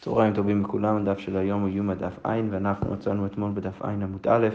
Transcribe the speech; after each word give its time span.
צהריים 0.00 0.34
טובים 0.34 0.62
לכולם, 0.62 0.96
הדף 0.96 1.18
של 1.18 1.36
היום 1.36 1.60
הוא 1.60 1.68
יום 1.68 1.90
הדף 1.90 2.26
ע', 2.26 2.40
ואנחנו 2.50 2.92
מצאנו 2.92 3.26
אתמול 3.26 3.50
בדף 3.54 3.82
ע' 3.82 3.88
עמוד 3.88 4.26
א', 4.28 4.48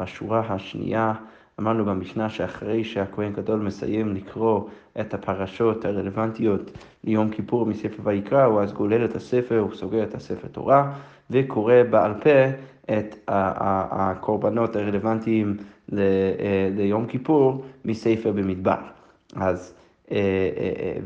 בשורה 0.00 0.40
השנייה, 0.40 1.12
אמרנו 1.60 1.84
במשנה 1.84 2.28
שאחרי 2.28 2.84
שהכהן 2.84 3.32
גדול 3.32 3.60
מסיים 3.60 4.14
לקרוא 4.14 4.60
את 5.00 5.14
הפרשות 5.14 5.84
הרלוונטיות 5.84 6.70
ליום 7.04 7.30
כיפור 7.30 7.66
מספר 7.66 8.02
ויקרא, 8.02 8.44
הוא 8.44 8.60
אז 8.60 8.72
גולל 8.72 9.04
את 9.04 9.16
הספר, 9.16 9.58
הוא 9.58 9.74
סוגר 9.74 10.02
את 10.02 10.14
הספר 10.14 10.48
תורה, 10.48 10.92
וקורא 11.30 11.74
בעל 11.90 12.14
פה 12.14 12.46
את 12.98 13.16
הקורבנות 13.28 14.76
הרלוונטיים 14.76 15.56
ליום 16.76 17.06
כיפור 17.06 17.64
מספר 17.84 18.32
במדבר. 18.32 18.78
אז 19.36 19.72
אה, 19.72 19.76
אה, 19.76 19.80
אה, 19.80 19.85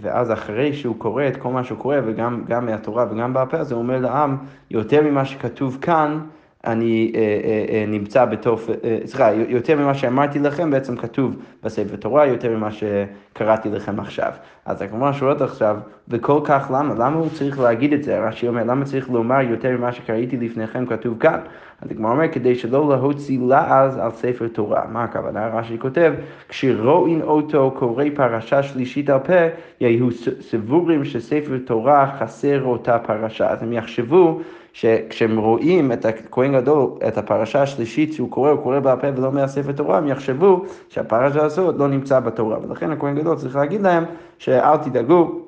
ואז 0.00 0.32
אחרי 0.32 0.72
שהוא 0.72 0.96
קורא 0.98 1.28
את 1.28 1.36
כל 1.36 1.48
מה 1.48 1.64
שהוא 1.64 1.78
קורא, 1.78 1.96
וגם 2.04 2.66
מהתורה 2.66 3.06
וגם 3.10 3.32
בעל 3.34 3.46
פה, 3.46 3.56
אז 3.56 3.72
הוא 3.72 3.78
אומר 3.82 4.00
לעם, 4.00 4.36
יותר 4.70 5.02
ממה 5.02 5.24
שכתוב 5.24 5.78
כאן, 5.80 6.20
אני 6.66 7.12
אה, 7.14 7.20
אה, 7.20 7.64
אה, 7.74 7.84
נמצא 7.88 8.24
בתוך, 8.24 8.60
אה, 8.84 8.98
סליחה, 9.04 9.32
יותר 9.32 9.76
ממה 9.76 9.94
שאמרתי 9.94 10.38
לכם 10.38 10.70
בעצם 10.70 10.96
כתוב 10.96 11.36
בספר 11.62 11.96
תורה, 11.96 12.26
יותר 12.26 12.56
ממה 12.56 12.68
שקראתי 12.70 13.68
לכם 13.68 14.00
עכשיו. 14.00 14.32
אז 14.64 14.82
הגמרא 14.82 15.12
שואלת 15.12 15.40
עכשיו, 15.40 15.76
וכל 16.08 16.40
כך 16.44 16.70
למה? 16.74 16.94
למה 16.94 17.16
הוא 17.16 17.28
צריך 17.34 17.60
להגיד 17.60 17.92
את 17.92 18.02
זה? 18.02 18.20
רש"י 18.20 18.48
אומר, 18.48 18.64
למה 18.64 18.84
צריך 18.84 19.10
לומר 19.10 19.40
יותר 19.40 19.76
ממה 19.78 19.92
שקראתי 19.92 20.36
לפניכם 20.36 20.86
כתוב 20.86 21.18
כאן? 21.18 21.40
אז 21.80 21.90
הגמרא 21.90 22.10
אומר, 22.10 22.28
כדי 22.32 22.54
שלא 22.54 22.88
להוציא 22.88 23.38
לעז 23.48 23.98
על 23.98 24.10
ספר 24.10 24.48
תורה. 24.48 24.82
מה 24.92 25.04
הכוונה? 25.04 25.48
רש"י 25.48 25.78
כותב, 25.78 26.12
כשרואין 26.48 27.22
אותו 27.22 27.74
קורא 27.78 28.04
פרשה 28.14 28.62
שלישית 28.62 29.10
על 29.10 29.18
פה, 29.18 29.46
יהיו 29.80 30.08
סבורים 30.40 31.04
שספר 31.04 31.58
תורה 31.64 32.16
חסר 32.18 32.64
אותה 32.64 32.98
פרשה. 32.98 33.48
אז 33.50 33.62
הם 33.62 33.72
יחשבו 33.72 34.40
שכשהם 34.72 35.38
רואים 35.38 35.92
את 35.92 36.04
הכהן 36.04 36.52
גדול, 36.52 36.90
את 37.08 37.18
הפרשה 37.18 37.62
השלישית 37.62 38.12
שהוא 38.12 38.30
קורא, 38.30 38.50
הוא 38.50 38.62
קורא 38.62 38.78
בעל 38.78 39.00
פה 39.00 39.06
ולא 39.16 39.32
מהספר 39.32 39.72
תורה, 39.72 39.98
הם 39.98 40.08
יחשבו 40.08 40.64
שהפרשה 40.88 41.42
הזאת 41.42 41.74
לא 41.78 41.88
נמצא 41.88 42.20
בתורה. 42.20 42.58
ולכן 42.62 42.90
הכהן 42.90 43.18
גדול 43.18 43.36
צריך 43.36 43.56
להגיד 43.56 43.82
להם 43.82 44.04
שאל 44.38 44.76
תדאגו, 44.76 45.40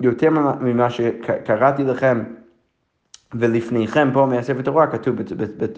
יותר 0.00 0.30
ממה 0.60 0.90
שקראתי 0.90 1.84
לכם 1.84 2.22
ולפניכם 3.34 4.10
פה 4.12 4.26
מהספר 4.26 4.62
תורה, 4.62 4.86
כתוב 4.86 5.16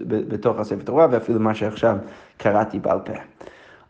בתוך 0.08 0.58
הספר 0.58 0.82
תורה, 0.84 1.06
ואפילו 1.10 1.40
מה 1.40 1.54
שעכשיו 1.54 1.96
קראתי 2.36 2.78
בעל 2.78 2.98
פה. 3.04 3.12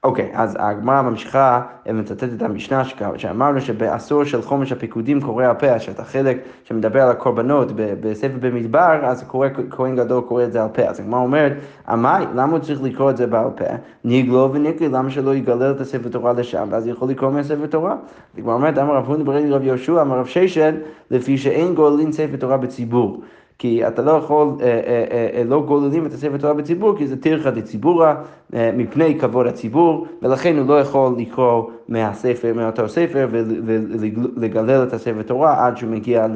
אוקיי, 0.04 0.30
okay, 0.34 0.38
אז 0.38 0.56
הגמרא 0.60 1.02
ממשיכה 1.02 1.62
ומצטטת 1.86 2.28
את 2.36 2.42
המשנה 2.42 2.82
שאמרנו 3.16 3.60
שבעשור 3.60 4.24
של 4.24 4.42
חומש 4.42 4.72
הפיקודים 4.72 5.20
קורא 5.20 5.44
הפה, 5.44 5.78
שאתה 5.78 6.04
חלק 6.04 6.38
שמדבר 6.64 7.02
על 7.02 7.10
הקורבנות 7.10 7.72
בספר 7.76 8.36
במדבר, 8.40 9.00
אז 9.04 9.22
קורא, 9.22 9.48
כהן 9.70 9.96
גדול 9.96 10.22
קורא 10.22 10.44
את 10.44 10.52
זה 10.52 10.62
על 10.62 10.68
פה. 10.68 10.82
אז 10.82 11.00
הגמרא 11.00 11.20
אומרת, 11.20 11.52
עמאי, 11.88 12.24
למה 12.34 12.52
הוא 12.52 12.58
צריך 12.58 12.82
לקרוא 12.82 13.10
את 13.10 13.16
זה 13.16 13.26
בעל 13.26 13.50
פה? 13.56 13.64
ניגלו 14.04 14.50
וניקלי, 14.52 14.88
למה 14.88 15.10
שלא 15.10 15.34
יגלל 15.34 15.70
את 15.70 15.80
הספר 15.80 16.08
תורה 16.08 16.32
לשם, 16.32 16.68
ואז 16.70 16.86
יכול 16.86 17.08
לקרוא 17.08 17.30
מהספר 17.30 17.66
תורה? 17.66 17.96
הגמרא 18.38 18.54
אומרת, 18.54 18.78
אמר 18.78 18.94
רב 18.94 19.06
הונא 19.06 19.24
ברי 19.24 19.50
רב 19.50 19.62
יהושע, 19.62 20.02
אמר 20.02 20.18
רב 20.18 20.26
ששן, 20.26 20.74
לפי 21.10 21.38
שאין 21.38 21.74
גולין 21.74 22.12
ספר 22.12 22.36
תורה 22.36 22.56
בציבור. 22.56 23.20
כי 23.58 23.88
אתה 23.88 24.02
לא 24.02 24.10
יכול, 24.10 24.48
אה, 24.60 24.66
אה, 24.66 25.04
אה, 25.34 25.44
לא 25.44 25.62
גוללים 25.62 26.06
את 26.06 26.12
הספר 26.12 26.36
תורה 26.36 26.54
בציבור, 26.54 26.98
כי 26.98 27.06
זה 27.06 27.22
טרחה 27.22 27.50
דציבורה, 27.50 28.14
מפני 28.52 29.18
כבוד 29.18 29.46
הציבור, 29.46 30.06
ולכן 30.22 30.58
הוא 30.58 30.66
לא 30.66 30.80
יכול 30.80 31.14
לקרוא 31.18 31.70
מהספר, 31.88 32.52
מאותו 32.54 32.88
ספר, 32.88 33.28
ולגלל 33.30 34.82
את 34.82 34.92
הספר 34.92 35.22
תורה 35.22 35.66
עד 35.66 35.76
שהוא 35.76 35.90
מגיע 35.90 36.26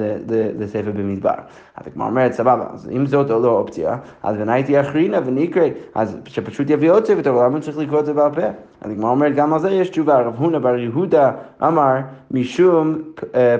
לספר 0.59 0.91
במדבר. 0.97 1.34
אז 1.77 1.87
הגמרא 1.87 2.06
אומרת, 2.06 2.33
סבבה, 2.33 2.67
אז 2.75 2.91
אם 2.93 3.06
זאת 3.06 3.31
לא 3.31 3.48
אופציה, 3.48 3.97
אז 4.23 4.37
ונהייתי 4.39 4.81
אחרינה 4.81 5.19
ונקרא, 5.25 5.62
אז 5.95 6.17
שפשוט 6.27 6.71
יביא 6.71 6.91
עוד 6.91 7.06
ספר 7.06 7.23
תורה, 7.23 7.45
למה 7.45 7.55
הוא 7.55 7.62
צריך 7.62 7.78
לקרוא 7.78 8.01
את 8.01 8.06
זה 8.06 8.12
בעל 8.12 8.34
פה? 8.34 8.47
אז 8.81 8.91
הגמרא 8.91 9.10
אומרת, 9.10 9.34
גם 9.34 9.53
על 9.53 9.60
זה 9.60 9.71
יש 9.71 9.91
תשובה, 9.91 10.21
רב 10.21 10.34
הונא 10.39 10.59
בר 10.59 10.77
יהודה 10.77 11.33
אמר, 11.62 11.94
משום 12.31 12.99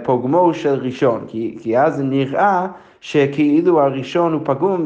פוגמו 0.03 0.55
של 0.55 0.75
ראשון, 0.75 1.21
כי, 1.27 1.57
כי 1.61 1.79
אז 1.79 2.01
נראה 2.01 2.67
שכאילו 3.01 3.81
הראשון 3.81 4.33
הוא 4.33 4.41
פגום 4.45 4.85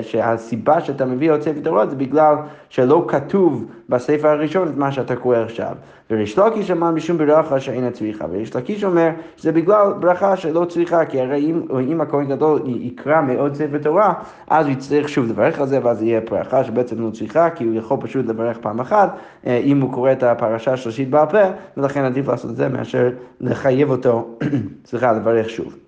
ושהסיבה 0.00 0.80
שאתה 0.80 1.04
מביא 1.04 1.32
עוד 1.32 1.42
ספר 1.42 1.60
תורה 1.64 1.86
זה 1.86 1.96
בגלל 1.96 2.34
שלא 2.68 3.04
כתוב 3.08 3.64
בספר 3.88 4.28
הראשון 4.28 4.68
את 4.68 4.76
מה 4.76 4.92
שאתה 4.92 5.16
קורא 5.16 5.36
עכשיו. 5.36 5.74
וריש 6.10 6.38
לקיש 6.38 6.70
אמר 6.70 6.90
משום 6.90 7.18
ברכה 7.18 7.60
שאין 7.60 7.84
הצריכה, 7.84 8.24
וריש 8.30 8.56
לקיש 8.56 8.84
אומר 8.84 9.10
שזה 9.36 9.52
בגלל 9.52 9.92
ברכה 10.00 10.36
שלא 10.36 10.64
צריכה, 10.64 11.04
כי 11.04 11.20
הרי 11.20 11.40
אם, 11.40 11.62
אם 11.92 12.00
הכהן 12.00 12.28
גדול 12.28 12.60
יקרא 12.66 13.22
מעוד 13.22 13.54
ספר 13.54 13.78
תורה, 13.78 14.14
אז 14.48 14.66
הוא 14.66 14.72
יצטרך 14.72 15.08
שוב 15.08 15.26
לברך 15.26 15.60
על 15.60 15.66
זה, 15.66 15.78
ואז 15.82 16.02
יהיה 16.02 16.20
ברכה 16.30 16.64
שבעצם 16.64 17.00
לא 17.00 17.10
צריכה, 17.10 17.50
כי 17.50 17.64
הוא 17.64 17.74
יכול 17.74 17.96
פשוט 18.00 18.26
לברך 18.26 18.58
פעם 18.58 18.80
אחת, 18.80 19.16
אה, 19.46 19.56
אם 19.56 19.80
הוא 19.80 19.92
קורא 19.92 20.12
את 20.12 20.22
הפרשה 20.22 20.72
השלישית 20.72 21.10
בעל 21.10 21.26
פה, 21.26 21.42
ולכן 21.76 22.04
עדיף 22.04 22.28
לעשות 22.28 22.50
את 22.50 22.56
זה 22.56 22.68
מאשר 22.68 23.10
לחייב 23.40 23.90
אותו, 23.90 24.38
סליחה, 24.86 25.12
לברך 25.12 25.50
שוב. 25.50 25.83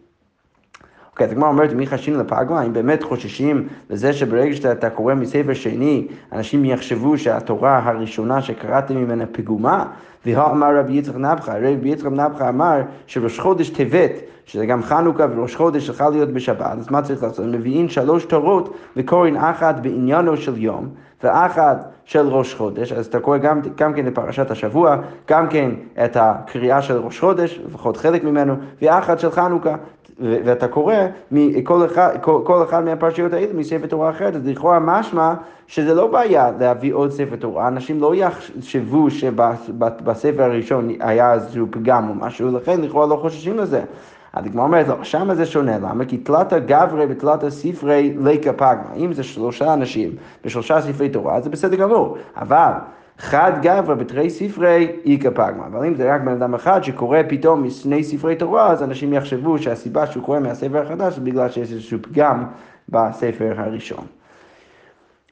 אוקיי, 1.16 1.26
אז 1.26 1.32
הגמרא 1.32 1.48
אומרת, 1.48 1.72
מי 1.72 1.86
חשינו 1.86 2.18
לפגמה? 2.20 2.62
אם 2.62 2.72
באמת 2.72 3.02
חוששים 3.02 3.68
לזה 3.90 4.12
שברגע 4.12 4.56
שאתה 4.56 4.90
קורא 4.90 5.14
מספר 5.14 5.54
שני, 5.54 6.06
אנשים 6.32 6.64
יחשבו 6.64 7.18
שהתורה 7.18 7.80
הראשונה 7.84 8.42
שקראתם 8.42 8.96
ממנה 8.96 9.26
פגומה? 9.26 9.84
ואמר 10.34 10.78
רבי 10.78 10.92
יצחק 10.92 11.16
נבחה, 11.16 11.54
רבי 11.58 11.88
יצחק 11.88 12.10
נבחה 12.12 12.48
אמר 12.48 12.80
שראש 13.06 13.40
חודש 13.40 13.70
טבת, 13.70 14.12
שזה 14.46 14.66
גם 14.66 14.82
חנוכה 14.82 15.26
וראש 15.30 15.56
חודש 15.56 15.88
יכול 15.88 16.08
להיות 16.10 16.28
בשבת, 16.28 16.78
אז 16.78 16.90
מה 16.90 17.02
צריך 17.02 17.22
לעשות? 17.22 17.46
מביאים 17.46 17.88
שלוש 17.88 18.24
תורות 18.24 18.74
וקוראים 18.96 19.36
אחת 19.36 19.74
בעניינו 19.80 20.36
של 20.36 20.58
יום, 20.58 20.88
ואחת 21.22 21.90
של 22.04 22.28
ראש 22.28 22.54
חודש, 22.54 22.92
אז 22.92 23.06
אתה 23.06 23.20
קורא 23.20 23.38
גם, 23.38 23.60
גם 23.76 23.92
כן 23.94 24.06
את 24.06 24.14
פרשת 24.14 24.50
השבוע, 24.50 24.96
גם 25.28 25.48
כן 25.48 25.70
את 26.04 26.16
הקריאה 26.20 26.82
של 26.82 26.96
ראש 26.96 27.20
חודש, 27.20 27.60
לפחות 27.66 27.96
חלק 27.96 28.24
ממנו, 28.24 28.54
ואחת 28.82 29.18
של 29.18 29.30
חנוכה. 29.30 29.76
ואתה 30.20 30.68
קורא 30.68 30.94
מכל 31.30 31.86
אחד, 31.86 32.16
כל, 32.20 32.40
כל 32.44 32.62
אחד 32.62 32.84
מהפרשיות 32.84 33.32
האלה 33.32 33.52
מספר 33.54 33.86
תורה 33.86 34.10
אחרת, 34.10 34.34
אז 34.36 34.46
לכאורה 34.46 34.78
משמע 34.78 35.34
שזה 35.66 35.94
לא 35.94 36.06
בעיה 36.06 36.50
להביא 36.60 36.94
עוד 36.94 37.10
ספר 37.10 37.36
תורה, 37.36 37.68
אנשים 37.68 38.00
לא 38.00 38.14
יחשבו 38.14 39.10
שבספר 39.10 40.42
הראשון 40.42 40.88
היה 41.00 41.34
איזשהו 41.34 41.66
פגם 41.70 42.08
או 42.08 42.14
משהו, 42.14 42.56
לכן 42.56 42.80
לכאורה 42.80 43.06
לא 43.06 43.16
חוששים 43.16 43.58
לזה. 43.58 43.82
אז 44.32 44.46
הגמרא 44.46 44.64
אומרת, 44.64 44.88
לא, 44.88 45.04
שמה 45.04 45.34
זה 45.34 45.46
שונה, 45.46 45.78
למה? 45.78 46.04
כי 46.04 46.16
תלתא 46.16 46.58
גברי 46.58 47.06
ותלתא 47.08 47.50
ספרי 47.50 48.16
ליקה 48.20 48.52
פגמה. 48.52 48.94
אם 48.96 49.12
זה 49.12 49.22
שלושה 49.22 49.74
אנשים 49.74 50.10
בשלושה 50.44 50.80
ספרי 50.80 51.08
תורה, 51.08 51.40
זה 51.40 51.50
בסדר 51.50 51.76
גמור. 51.76 52.16
אבל 52.36 52.72
חד 53.18 53.52
גברא 53.62 53.94
בתרי 53.94 54.30
ספרי 54.30 54.92
איכא 55.06 55.30
פגמא. 55.30 55.66
אבל 55.66 55.86
אם 55.86 55.94
זה 55.94 56.14
רק 56.14 56.20
בן 56.20 56.32
אדם 56.32 56.54
אחד 56.54 56.84
שקורא 56.84 57.18
פתאום 57.28 57.62
משני 57.62 58.04
ספרי 58.04 58.36
תורה, 58.36 58.70
אז 58.70 58.82
אנשים 58.82 59.12
יחשבו 59.12 59.58
שהסיבה 59.58 60.06
שהוא 60.06 60.24
קורא 60.24 60.38
מהספר 60.38 60.82
החדש 60.82 61.14
זה 61.14 61.20
בגלל 61.20 61.50
שיש 61.50 61.72
איזשהו 61.72 61.98
פגם 62.02 62.44
בספר 62.88 63.52
הראשון. 63.56 64.06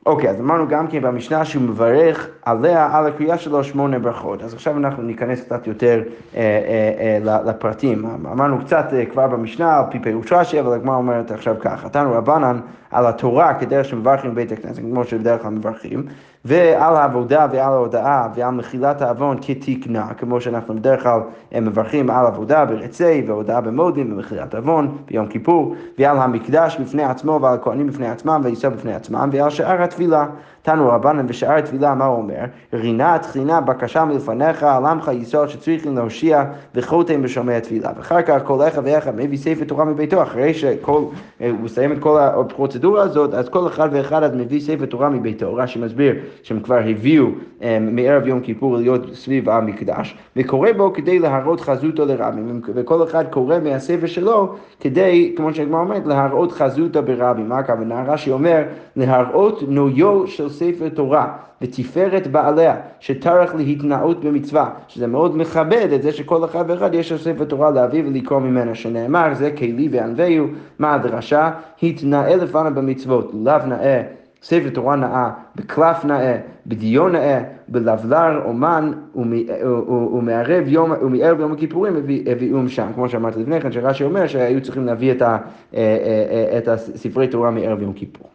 אוקיי, 0.07 0.31
אז 0.31 0.41
אמרנו 0.41 0.69
גם 0.69 0.87
כן 0.87 1.01
במשנה 1.03 1.45
שהוא 1.45 1.63
מברך 1.63 2.29
עליה, 2.43 2.89
על 2.93 3.07
הקריאה 3.07 3.39
שלו 3.39 3.65
שמונה 3.65 3.99
ברכות. 3.99 4.43
אז 4.43 4.55
עכשיו 4.55 4.77
אנחנו 4.77 5.03
ניכנס 5.03 5.41
קצת 5.41 5.67
יותר 5.67 6.03
אה, 6.37 6.41
אה, 6.41 7.19
אה, 7.27 7.43
לפרטים. 7.43 8.05
אמרנו 8.33 8.65
קצת 8.65 8.87
אה, 8.93 9.07
כבר 9.07 9.27
במשנה 9.27 9.79
על 9.79 9.85
פי 9.91 9.99
פירוש 9.99 10.33
רש"י, 10.33 10.61
אבל 10.61 10.73
הגמרא 10.73 10.97
אומרת 10.97 11.31
עכשיו 11.31 11.57
ככה, 11.61 11.89
תנו 11.89 12.13
רבנן 12.13 12.61
על 12.91 13.07
התורה 13.07 13.55
כדרך 13.55 13.85
שמברכים 13.85 14.31
בבית 14.31 14.53
הכנסת, 14.53 14.81
כמו 14.83 15.05
שבדרך 15.05 15.43
כלל 15.43 15.51
מברכים, 15.51 16.07
ועל 16.45 16.97
העבודה 16.97 17.47
ועל 17.53 17.73
ההודעה 17.73 18.29
ועל 18.35 18.55
מחילת 18.55 19.03
העוון 19.03 19.37
כתקנה, 19.43 20.15
כמו 20.15 20.41
שאנחנו 20.41 20.75
בדרך 20.75 21.03
כלל 21.03 21.21
אה, 21.55 21.61
מברכים 21.61 22.11
על 22.11 22.27
עבודה 22.27 22.65
ברצי 22.65 23.25
והודעה 23.27 23.61
במודים 23.61 24.13
ומחילת 24.13 24.55
עוון 24.55 24.97
ביום 25.07 25.27
כיפור, 25.27 25.75
ועל 25.99 26.19
המקדש 26.19 26.77
בפני 26.81 27.05
עצמו 27.05 27.39
ועל 27.43 27.55
הכהנים 27.55 27.87
בפני 27.87 28.09
עצמם 28.09 28.41
וישראל 28.45 28.73
בפני 28.73 28.95
עצמם 28.95 29.29
ועל 29.33 29.51
שאר 29.51 29.83
התפילה. 29.83 30.27
תנו 30.65 30.89
רבנן 30.89 31.27
בשאר 31.27 31.57
התפילה, 31.57 31.95
מה 31.95 32.05
הוא 32.05 32.17
אומר? 32.17 32.45
רינה 32.73 33.19
תחינה 33.19 33.61
בקשה 33.61 34.05
מלפניך, 34.05 34.63
על 34.63 34.87
עמך 34.87 35.11
יסוד 35.15 35.49
שצריכים 35.49 35.97
להושיע 35.97 36.45
וחותם 36.75 37.23
בשומע 37.23 37.57
התפילה. 37.57 37.91
ואחר 37.97 38.23
כך 38.23 38.41
כל 38.45 38.69
אחד 38.69 38.83
ואחד 38.85 39.17
מביא 39.17 39.39
ספר 39.39 39.65
תורה 39.65 39.85
מביתו, 39.85 40.23
אחרי 40.23 40.55
שהוא 40.55 41.11
מסיים 41.41 41.93
את 41.93 41.99
כל 41.99 42.19
הפרוצדורה 42.21 43.03
הזאת, 43.03 43.35
אז 43.35 43.49
כל 43.49 43.67
אחד 43.67 43.89
ואחד 43.93 44.23
אז 44.23 44.35
מביא 44.35 44.61
ספר 44.61 44.87
תורה 44.87 45.09
מביתו. 45.09 45.55
רש"י 45.55 45.79
מסביר 45.79 46.15
שהם 46.43 46.61
כבר 46.61 46.79
הביאו 46.87 47.27
מערב 47.81 48.27
יום 48.27 48.41
כיפור 48.41 48.77
להיות 48.77 49.15
סביב 49.15 49.49
המקדש, 49.49 50.17
וקורא 50.37 50.73
בו 50.73 50.93
כדי 50.93 51.19
להראות 51.19 51.61
חזותו 51.61 52.05
לרבים, 52.05 52.61
וכל 52.75 53.05
אחד 53.05 53.25
קורא 53.31 53.57
מהספר 53.65 54.07
שלו 54.07 54.55
כדי, 54.81 55.33
כמו 55.37 55.55
שהגמרא 55.55 55.81
אומרת, 55.81 56.07
להראות 56.07 56.53
חזותו 56.53 57.03
ברבים. 57.03 57.49
מה 57.49 57.59
הכוונה? 57.59 58.05
רש"י 58.07 58.31
אומר, 58.31 58.63
להראות 58.97 59.63
נויו 59.69 60.27
של 60.27 60.54
ספר 60.55 60.89
תורה. 60.89 61.37
ותפארת 61.63 62.27
בעליה, 62.27 62.77
שטרח 63.01 63.55
להתנאות 63.55 64.25
במצווה, 64.25 64.71
שזה 64.89 65.07
מאוד 65.07 65.37
מכבד 65.37 65.89
את 65.95 66.03
זה 66.03 66.13
שכל 66.13 66.45
אחד 66.45 66.65
ואחד 66.69 66.95
יש 66.95 67.13
לו 67.13 67.19
ספר 67.19 67.45
תורה 67.45 67.71
להביא 67.71 68.03
ולקרוא 68.07 68.41
ממנה, 68.41 68.75
שנאמר 68.75 69.35
זה 69.35 69.51
כלי 69.51 69.89
וענווהו, 69.91 70.47
מה 70.79 70.95
הדרשה? 70.95 71.51
התנאה 71.83 72.37
לפניו 72.37 72.73
במצוות, 72.75 73.31
לאו 73.45 73.67
נאה. 73.67 74.03
ספר 74.43 74.69
תורה 74.69 74.97
נאה, 74.97 75.31
בקלף 75.57 76.05
נאה, 76.05 76.39
בדיון 76.67 77.13
נאה, 77.13 77.43
בלבלר 77.69 78.43
אומן 78.45 78.93
ומערב 80.13 80.65
יום, 80.67 80.93
ומערב 81.03 81.41
יום 81.41 81.53
הכיפורים 81.53 81.97
הביאום 82.27 82.69
שם, 82.69 82.87
כמו 82.95 83.09
שאמרתי 83.09 83.41
לפני 83.41 83.61
כן, 83.61 83.73
שרש"י 83.73 84.05
אומר 84.05 84.27
שהיו 84.27 84.63
צריכים 84.63 84.87
להביא 84.87 85.13
את, 85.13 85.23
ה, 85.23 85.39
את 86.59 86.69
הספרי 86.69 87.29
תורה 87.29 87.51
מערב 87.51 87.83
יום 87.83 87.93
כיפור. 87.93 88.34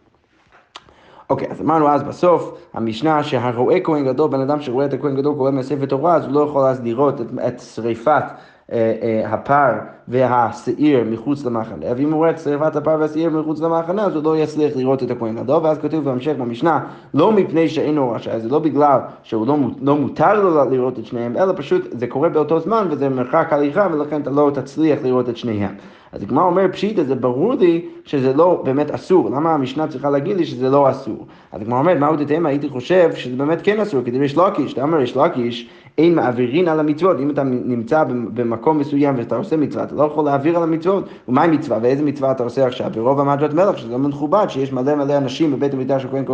אוקיי, 1.30 1.48
אז 1.50 1.60
אמרנו 1.60 1.88
אז 1.88 2.02
בסוף, 2.02 2.58
המשנה 2.74 3.22
שהרואה 3.22 3.80
כהן 3.80 4.04
גדול, 4.04 4.30
בן 4.30 4.40
אדם 4.40 4.60
שרואה 4.60 4.86
את 4.86 4.92
הכהן 4.92 5.16
גדול 5.16 5.34
קורא 5.34 5.50
מהספר 5.50 5.86
תורה, 5.86 6.14
אז 6.14 6.24
הוא 6.24 6.32
לא 6.32 6.40
יכול 6.40 6.62
אז 6.62 6.80
לראות 6.84 7.20
את, 7.20 7.26
את 7.46 7.60
שריפת 7.60 8.24
אה, 8.72 8.94
אה, 9.02 9.32
הפר 9.32 9.72
והשעיר 10.10 11.04
מחוץ 11.10 11.44
למחנה, 11.44 11.86
ואם 11.96 12.12
הוא 12.12 12.16
רואה 12.16 12.30
את 12.30 12.38
שריפת 12.38 12.76
הפר 12.76 12.96
והשעיר 13.00 13.30
מחוץ 13.30 13.60
למחנה, 13.60 14.04
אז 14.04 14.14
הוא 14.14 14.24
לא 14.24 14.38
יצליח 14.38 14.76
לראות 14.76 15.02
את 15.02 15.10
הכהן 15.10 15.36
גדול, 15.36 15.60
ואז 15.62 15.78
כתוב 15.78 16.04
בהמשך 16.04 16.32
במשנה, 16.38 16.80
לא 17.14 17.32
מפני 17.32 17.68
שאינו 17.68 18.10
רשאי, 18.10 18.40
זה 18.40 18.48
לא 18.48 18.58
בגלל 18.58 18.98
שהוא 19.22 19.46
לא, 19.46 19.56
לא 19.82 19.96
מותר 19.96 20.42
לו 20.42 20.70
לראות 20.70 20.98
את 20.98 21.06
שניהם, 21.06 21.36
אלא 21.36 21.52
פשוט 21.56 21.88
זה 21.90 22.06
קורה 22.06 22.28
באותו 22.28 22.60
זמן 22.60 22.86
וזה 22.90 23.08
מרחק 23.08 23.48
הליכה, 23.50 23.88
ולכן 23.92 24.20
אתה 24.20 24.30
לא 24.30 24.50
תצליח 24.54 24.98
לראות 25.02 25.28
את 25.28 25.36
שניהם. 25.36 25.74
אז 26.12 26.22
הגמרא 26.22 26.44
אומר 26.44 26.66
פשיטא, 26.72 27.02
זה 27.02 27.14
ברור 27.14 27.54
לי 27.54 27.86
שזה 28.04 28.32
לא 28.32 28.62
באמת 28.64 28.90
אסור, 28.90 29.30
למה 29.30 29.54
המשנה 29.54 29.88
צריכה 29.88 30.10
להגיד 30.10 30.36
לי 30.36 30.44
שזה 30.44 30.70
לא 30.70 30.90
אסור? 30.90 31.26
אז 31.52 31.60
הגמרא 31.62 31.78
אומרת, 31.78 31.98
מהו 31.98 32.16
דתימה, 32.16 32.48
הייתי 32.48 32.68
חושב 32.68 33.10
שזה 33.14 33.36
באמת 33.36 33.60
כן 33.62 33.80
אסור, 33.80 34.02
כדי 34.04 34.24
יש 34.24 34.36
לקיש, 34.36 34.72
אתה 34.72 34.82
אומר 34.82 35.00
יש 35.00 35.16
לקיש, 35.16 35.70
אין 35.98 36.14
מעבירין 36.14 36.68
על 36.68 36.80
המצוות, 36.80 37.16
אם 37.20 37.30
אתה 37.30 37.42
נמצא 37.44 38.04
במקום 38.04 38.78
מסוים 38.78 39.14
ואתה 39.18 39.36
עושה 39.36 39.56
מצווה, 39.56 39.84
אתה 39.84 39.94
לא 39.94 39.99
יכול 40.04 40.24
להעביר 40.24 40.56
על 40.56 40.62
המצוות, 40.62 41.04
ומה 41.28 41.46
מצווה, 41.46 41.78
ואיזה 41.82 42.02
מצווה 42.02 42.30
אתה 42.30 42.42
עושה 42.42 42.66
עכשיו? 42.66 42.90
ברוב 42.94 43.20
המדרת 43.20 43.54
מלך, 43.54 43.78
שזה 43.78 43.92
לא 43.92 43.98
מכובד, 43.98 44.46
שיש 44.48 44.72
מלא 44.72 44.94
מלא 44.94 45.16
אנשים 45.16 45.52
בבית 45.52 45.74
המקדש 45.74 46.04
הכהן 46.04 46.24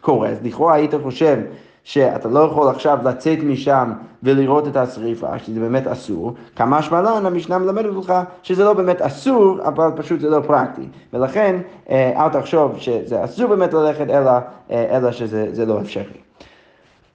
קורא, 0.00 0.28
אז 0.28 0.38
לכאורה 0.42 0.74
היית 0.74 0.94
חושב 1.02 1.38
שאתה 1.84 2.28
לא 2.28 2.40
יכול 2.40 2.68
עכשיו 2.68 2.98
לצאת 3.04 3.38
משם 3.42 3.92
ולראות 4.22 4.68
את 4.68 4.76
השריפה, 4.76 5.38
שזה 5.38 5.60
באמת 5.60 5.86
אסור, 5.86 6.34
כמה 6.56 6.82
שמלן 6.82 7.26
המשנה 7.26 7.58
מלמדת 7.58 7.94
אותך 7.94 8.14
שזה 8.42 8.64
לא 8.64 8.72
באמת 8.72 9.00
אסור, 9.00 9.58
אבל 9.64 9.90
פשוט 9.96 10.20
זה 10.20 10.30
לא 10.30 10.40
פרקטי. 10.46 10.88
ולכן 11.12 11.56
אה, 11.90 12.24
אל 12.24 12.28
תחשוב 12.28 12.78
שזה 12.78 13.24
אסור 13.24 13.48
באמת 13.48 13.74
ללכת, 13.74 14.10
אלא, 14.10 14.30
אה, 14.70 14.96
אלא 14.96 15.12
שזה 15.12 15.66
לא 15.66 15.80
אפשרי. 15.80 16.04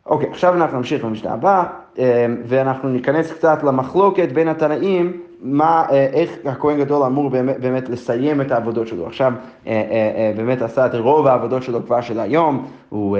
אוקיי, 0.06 0.30
עכשיו 0.30 0.54
אנחנו 0.54 0.78
נמשיך 0.78 1.06
למשנה 1.06 1.34
הבאה, 1.34 1.64
אה, 2.00 2.26
ואנחנו 2.46 2.90
ניכנס 2.90 3.32
קצת 3.32 3.64
למחלוקת 3.64 4.32
בין 4.32 4.48
התנאים 4.48 5.22
מה, 5.42 5.86
אה, 5.92 6.08
איך 6.14 6.32
הכהן 6.46 6.80
גדול 6.80 7.04
אמור 7.04 7.30
באמת, 7.30 7.60
באמת 7.60 7.90
לסיים 7.90 8.42
את 8.42 8.52
העבודות 8.52 8.88
שלו. 8.88 9.08
עכשיו 9.08 9.34
אה, 9.68 9.72
אה, 9.72 10.34
באמת 10.36 10.62
עשה 10.62 10.86
את 10.86 10.96
רוב 10.96 11.28
העבודות 11.28 11.64
שלו 11.64 11.86
כבר 11.86 12.02
של 12.02 12.20
היום, 12.20 12.66
הוא 12.90 13.18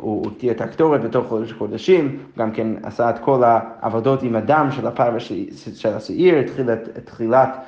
הותיר 0.00 0.52
את 0.52 0.60
הקטורת 0.60 1.02
בתוך 1.02 1.26
חודש 1.26 1.52
חודשים, 1.52 2.18
גם 2.38 2.50
כן 2.50 2.66
עשה 2.82 3.10
את 3.10 3.18
כל 3.18 3.42
העבודות 3.44 4.22
עם 4.22 4.36
הדם 4.36 4.68
של 4.70 4.86
הפר 4.86 5.10
ושל 5.16 5.94
השעיר, 5.96 6.38
התחיל 6.38 6.70
את 6.70 6.98
תחילת 7.04 7.58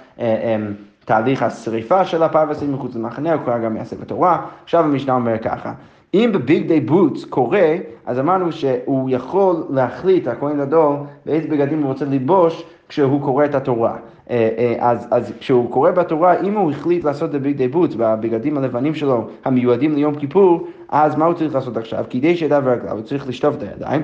תהליך 1.05 1.43
השריפה 1.43 2.05
של 2.05 2.23
הפר 2.23 2.44
והשעיר 2.49 2.70
מחוץ 2.70 2.96
למחנה, 2.96 3.32
הוא 3.32 3.43
קרא 3.44 3.58
גם 3.58 3.75
מהספר 3.75 4.05
תורה. 4.05 4.46
עכשיו 4.64 4.85
המשנה 4.85 5.14
אומר 5.14 5.38
ככה, 5.38 5.73
אם 6.14 6.31
בביג 6.35 6.69
דיי 6.69 6.81
בוטס 6.81 7.25
קורה, 7.25 7.75
אז 8.06 8.19
אמרנו 8.19 8.53
שהוא 8.53 9.11
יכול 9.11 9.64
להחליט, 9.70 10.29
הכהן 10.29 10.58
גדול, 10.58 10.96
באיזה 11.26 11.49
בגדים 11.49 11.82
הוא 11.82 11.88
רוצה 11.88 12.05
ללבוש 12.05 12.64
כשהוא 12.90 13.22
קורא 13.22 13.44
את 13.44 13.54
התורה. 13.54 13.96
אה, 14.31 14.48
אה, 14.58 14.75
אז, 14.78 15.08
אז 15.10 15.32
כשהוא 15.40 15.70
קורא 15.70 15.90
בתורה, 15.90 16.40
אם 16.40 16.56
הוא 16.56 16.70
החליט 16.70 17.04
לעשות 17.04 17.34
את 17.34 17.40
בוטס 17.70 17.94
בבגדים 17.94 18.58
הלבנים 18.58 18.94
שלו 18.94 19.28
המיועדים 19.44 19.94
ליום 19.94 20.14
כיפור, 20.14 20.66
אז 20.88 21.16
מה 21.16 21.25
הוא 21.25 21.34
צריך 21.34 21.54
לעשות 21.54 21.76
עכשיו? 21.76 22.04
כדי 22.10 22.37
שידיו 22.37 22.62
ורגליו, 22.64 22.96
הוא 22.96 23.02
צריך 23.02 23.28
לשטוף 23.28 23.56
את 23.56 23.62
הידיים 23.62 24.02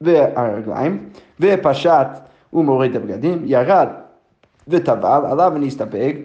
והרגליים, 0.00 0.98
ופשט 1.40 2.08
ומוריד 2.52 2.96
את 2.96 3.02
הבגדים, 3.02 3.42
ירד 3.46 3.88
וטבל, 4.68 5.22
עליו 5.30 5.52
ונסתפק. 5.54 6.16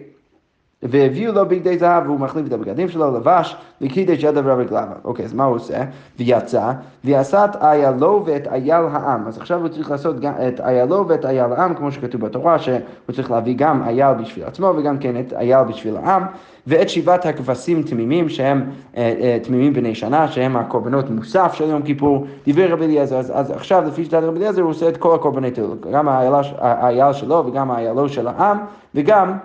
והביאו 0.82 1.32
לו 1.32 1.48
בגדי 1.48 1.78
זהב 1.78 2.06
והוא 2.06 2.20
מחליף 2.20 2.46
את 2.46 2.52
הבגדים 2.52 2.88
שלו, 2.88 3.16
לבש 3.16 3.56
וקידש 3.80 4.22
ידיו 4.22 4.44
ורגליו. 4.46 4.88
אוקיי, 5.04 5.24
אז 5.24 5.34
מה 5.34 5.44
הוא 5.44 5.56
עושה? 5.56 5.84
ויצא, 6.18 6.72
ועשה 7.04 7.44
את 7.44 7.56
איילו 7.62 8.22
ואת 8.26 8.46
אייל 8.46 8.84
העם. 8.92 9.26
אז 9.26 9.38
עכשיו 9.38 9.60
הוא 9.60 9.68
צריך 9.68 9.90
לעשות 9.90 10.20
גם 10.20 10.32
את 10.48 10.60
איילו 10.60 11.08
ואת 11.08 11.24
אייל 11.24 11.52
העם, 11.52 11.74
כמו 11.74 11.92
שכתוב 11.92 12.20
בתורה, 12.20 12.58
שהוא 12.58 12.78
צריך 13.12 13.30
להביא 13.30 13.54
גם 13.56 13.82
אייל 13.82 14.14
בשביל 14.14 14.44
עצמו 14.44 14.72
וגם 14.76 14.98
כן 14.98 15.20
את 15.20 15.32
אייל 15.32 15.64
בשביל 15.64 15.96
העם, 15.96 16.22
ואת 16.66 16.88
שבעת 16.88 17.26
הכבשים 17.26 17.82
תמימים, 17.82 18.28
שהם 18.28 18.70
אה, 18.96 19.14
אה, 19.20 19.38
תמימים 19.42 19.72
בני 19.72 19.94
שנה, 19.94 20.28
שהם 20.28 20.56
הקורבנות 20.56 21.10
מוסף 21.10 21.54
של 21.54 21.70
יום 21.70 21.82
כיפור. 21.82 22.26
דיבר 22.44 22.72
רבי 22.72 22.84
אליעזר, 22.84 23.18
אז, 23.18 23.32
אז 23.34 23.50
עכשיו 23.50 23.84
לפי 23.86 24.04
שיטת 24.04 24.20
רבי 24.22 24.38
אליעזר 24.38 24.62
הוא 24.62 24.70
עושה 24.70 24.88
את 24.88 24.96
כל 24.96 25.14
הקורבנות 25.14 25.58
האלו, 25.58 25.74
גם 25.92 26.08
האייל 26.08 27.12
שלו 27.12 27.46
וגם 27.46 27.70
האיילו 27.70 28.08
של 28.08 28.28
העם, 28.28 28.58
וגם 28.94 29.38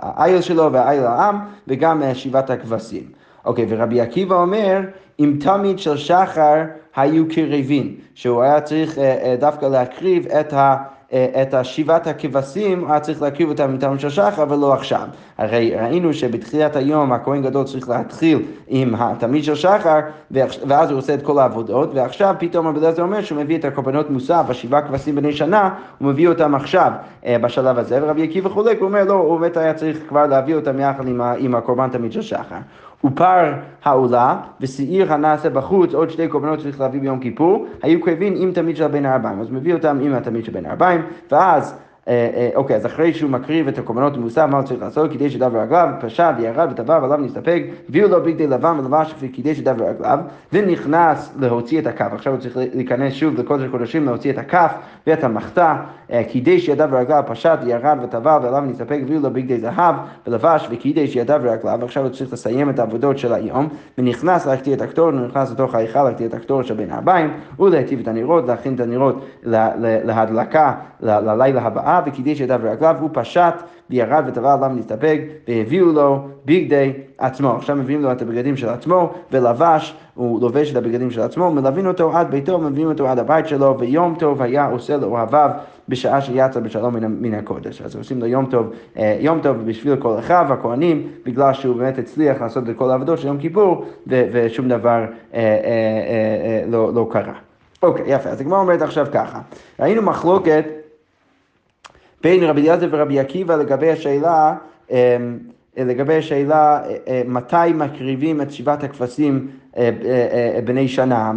האייל 0.00 0.40
שלו 0.40 0.72
והאייל 0.72 1.04
העם 1.04 1.38
וגם 1.68 2.02
שבעת 2.14 2.50
הכבשים. 2.50 3.02
אוקיי, 3.44 3.66
ורבי 3.68 4.00
עקיבא 4.00 4.36
אומר, 4.36 4.80
אם 5.20 5.36
תמיד 5.40 5.78
של 5.78 5.96
שחר 5.96 6.62
היו 6.96 7.24
קרבים, 7.28 7.94
שהוא 8.14 8.42
היה 8.42 8.60
צריך 8.60 8.98
דווקא 9.38 9.66
להקריב 9.66 10.26
את 10.26 10.52
ה... 10.52 10.76
את 11.14 11.54
שבעת 11.62 12.06
הכבשים, 12.06 12.90
היה 12.90 13.00
צריך 13.00 13.22
להקריב 13.22 13.48
אותם 13.48 13.74
מטעם 13.74 13.98
של 13.98 14.10
שחר, 14.10 14.42
אבל 14.42 14.56
לא 14.58 14.74
עכשיו. 14.74 15.06
הרי 15.42 15.74
ראינו 15.76 16.12
שבתחילת 16.12 16.76
היום 16.76 17.12
הכהן 17.12 17.42
גדול 17.42 17.64
צריך 17.64 17.88
להתחיל 17.88 18.42
עם 18.68 18.94
התמיד 18.94 19.44
של 19.44 19.54
שחר, 19.54 20.00
ואז 20.30 20.90
הוא 20.90 20.98
עושה 20.98 21.14
את 21.14 21.22
כל 21.22 21.38
העבודות, 21.38 21.90
ועכשיו 21.94 22.34
פתאום 22.38 22.66
רבי 22.66 22.78
אליעזר 22.78 23.02
אומר 23.02 23.22
שהוא 23.22 23.38
מביא 23.38 23.58
את 23.58 23.64
הקורבנות 23.64 24.10
מוסף, 24.10 24.44
השבעה 24.48 24.82
כבשים 24.82 25.14
בני 25.14 25.32
שנה, 25.32 25.74
הוא 25.98 26.08
מביא 26.08 26.28
אותם 26.28 26.54
עכשיו 26.54 26.92
אה, 27.26 27.38
בשלב 27.38 27.78
הזה, 27.78 27.98
ורבי 28.02 28.24
עקיבא 28.24 28.48
חולק, 28.48 28.78
הוא 28.78 28.88
אומר 28.88 29.04
לא, 29.04 29.12
הוא 29.12 29.40
באמת 29.40 29.56
היה 29.56 29.74
צריך 29.74 29.98
כבר 30.08 30.26
להביא 30.26 30.54
אותם 30.54 30.80
יחד 30.80 31.08
עם, 31.08 31.20
עם 31.20 31.54
הקורבן 31.54 31.88
תמיד 31.88 32.12
של 32.12 32.22
שחר. 32.22 32.56
ופר 33.04 33.52
העולה 33.84 34.36
ושעיר 34.60 35.12
הנעשה 35.12 35.50
בחוץ, 35.50 35.94
עוד 35.94 36.10
שתי 36.10 36.28
קורבנות 36.28 36.58
צריך 36.58 36.80
להביא 36.80 37.00
ביום 37.00 37.20
כיפור, 37.20 37.66
היו 37.82 38.00
קרבים 38.00 38.34
עם 38.36 38.52
תמיד 38.52 38.76
של 38.76 38.88
בין 38.88 39.06
הארבעים. 39.06 39.40
אז 39.40 39.50
מביא 39.50 39.74
אותם 39.74 39.98
עם 40.02 40.14
התמיד 40.14 40.44
של 40.44 40.52
בין 40.52 40.66
הארבעים, 40.66 41.02
ואז 41.32 41.74
אוקיי, 42.54 42.76
אז 42.76 42.86
אחרי 42.86 43.14
שהוא 43.14 43.30
מקריב 43.30 43.68
את 43.68 43.78
הקורבנות 43.78 44.14
המוסף, 44.16 44.46
מה 44.50 44.58
הוא 44.58 44.66
צריך 44.66 44.82
לעשות? 44.82 45.10
קידש 45.10 45.34
ידיו 45.34 45.50
ורגליו, 45.54 45.88
פשע 46.00 46.32
וירד 46.38 46.68
וטבע 46.70 46.98
ועליו 47.02 47.18
נסתפק, 47.18 47.62
הביאו 47.88 48.08
לו 48.08 48.22
בגדי 48.22 48.46
לבן 48.46 48.78
ולבש 48.78 49.14
וקידש 49.20 49.58
ידיו 49.58 49.74
ורגליו, 49.78 50.18
ונכנס 50.52 51.34
להוציא 51.40 51.80
את 51.80 51.86
הכף. 51.86 52.08
עכשיו 52.12 52.32
הוא 52.32 52.40
צריך 52.40 52.56
להיכנס 52.74 53.12
שוב 53.12 53.34
לקודש 53.38 53.64
הקודשים, 53.64 54.04
להוציא 54.06 54.32
את 54.32 54.38
הכף 54.38 54.72
ואת 55.06 55.24
המחתה, 55.24 55.76
אה, 56.12 56.24
קידש 56.24 56.68
ידיו 56.68 56.88
ורגליו, 56.92 57.22
פשט 57.26 57.58
וירד 57.64 57.98
וטבע 58.02 58.38
ועליו 58.42 58.60
נסתפק, 58.60 58.98
הביאו 59.02 59.20
לו 59.20 59.30
בגדי 59.30 59.60
זהב 59.60 59.94
ולבש 60.26 60.68
וקידש 60.70 61.16
ידיו 61.16 61.40
ורגליו, 61.42 61.78
ועכשיו 61.80 62.02
הוא 62.02 62.12
צריך 62.12 62.32
לסיים 62.32 62.70
את 62.70 62.78
העבודות 62.78 63.18
של 63.18 63.34
היום, 63.34 63.68
ונכנס 63.98 64.46
להקטיר 64.46 64.74
את 64.74 64.82
הקטורת, 64.82 65.14
ונכנס 65.14 65.50
לתוך 65.50 65.74
ההיכל 65.74 66.04
להקטיר 66.04 66.26
את 66.26 66.34
הקטורת 66.34 66.66
של 66.66 66.74
בין 66.74 66.90
הארבעים, 66.90 67.30
ולהטיב 67.58 68.00
את 68.00 68.08
הנרות, 68.08 68.46
להכין 68.46 68.74
את 68.74 68.80
הנרות 68.80 69.24
להדלקה 70.04 70.74
ללילה 71.00 71.62
הבאה. 71.62 71.91
ראה 71.92 72.00
וקידש 72.06 72.40
ידיו 72.40 72.60
ורגליו, 72.62 72.96
הוא 73.00 73.10
פשט 73.12 73.54
וירד 73.90 74.24
וטבע 74.26 74.54
עליו 74.54 74.70
להסתפק, 74.76 75.20
והביאו 75.48 75.92
לו 75.92 76.18
בגדי 76.44 76.92
עצמו. 77.18 77.50
עכשיו 77.50 77.76
מביאים 77.76 78.02
לו 78.02 78.12
את 78.12 78.22
הבגדים 78.22 78.56
של 78.56 78.68
עצמו, 78.68 79.12
ולבש, 79.32 79.96
הוא 80.14 80.40
לובש 80.40 80.70
את 80.70 80.76
הבגדים 80.76 81.10
של 81.10 81.20
עצמו, 81.20 81.50
מלווים 81.50 81.86
אותו 81.86 82.16
עד 82.16 82.30
ביתו, 82.30 82.58
מביאים 82.58 82.88
אותו 82.88 83.08
עד 83.08 83.18
הבית 83.18 83.48
שלו, 83.48 83.78
ויום 83.78 84.14
טוב 84.18 84.42
היה 84.42 84.66
עושה 84.66 84.96
לאוהביו 84.96 85.50
בשעה 85.88 86.20
שיצא 86.20 86.60
בשלום 86.60 86.94
מן, 86.94 87.16
מן 87.20 87.34
הקודש. 87.34 87.82
אז 87.82 87.96
עושים 87.96 88.20
לו 88.20 88.26
יום 88.26 88.46
טוב, 88.46 88.66
אה, 88.98 89.16
יום 89.20 89.40
טוב 89.42 89.56
בשביל 89.56 89.96
כל 89.96 90.18
אחיו, 90.18 90.46
הכהנים, 90.50 91.08
בגלל 91.24 91.52
שהוא 91.52 91.76
באמת 91.76 91.98
הצליח 91.98 92.42
לעשות 92.42 92.68
את 92.70 92.76
כל 92.76 92.90
העבודות 92.90 93.18
של 93.18 93.26
יום 93.26 93.38
כיפור, 93.38 93.84
ו- 94.06 94.28
ושום 94.32 94.68
דבר 94.68 94.88
אה, 94.88 95.04
אה, 95.34 95.40
אה, 95.40 95.44
אה, 96.44 96.64
לא, 96.70 96.94
לא 96.94 97.08
קרה. 97.10 97.34
אוקיי, 97.82 98.04
יפה, 98.08 98.28
אז 98.28 98.40
הגמרא 98.40 98.58
אומרת 98.58 98.82
עכשיו 98.82 99.06
ככה, 99.12 99.40
ראינו 99.80 100.02
מחלוקת 100.02 100.64
בין 102.22 102.44
רבי 102.44 102.60
אליעזר 102.60 102.88
ורבי 102.90 103.20
עקיבא 103.20 103.56
לגבי 103.56 103.90
השאלה 103.90 104.54
אמ, 104.90 104.96
לגבי 105.76 106.16
השאלה 106.16 106.80
מתי 107.26 107.72
מקריבים 107.74 108.40
את 108.40 108.52
שבעת 108.52 108.84
הכבשים 108.84 109.48
בני 110.64 110.88
שנה, 110.88 111.32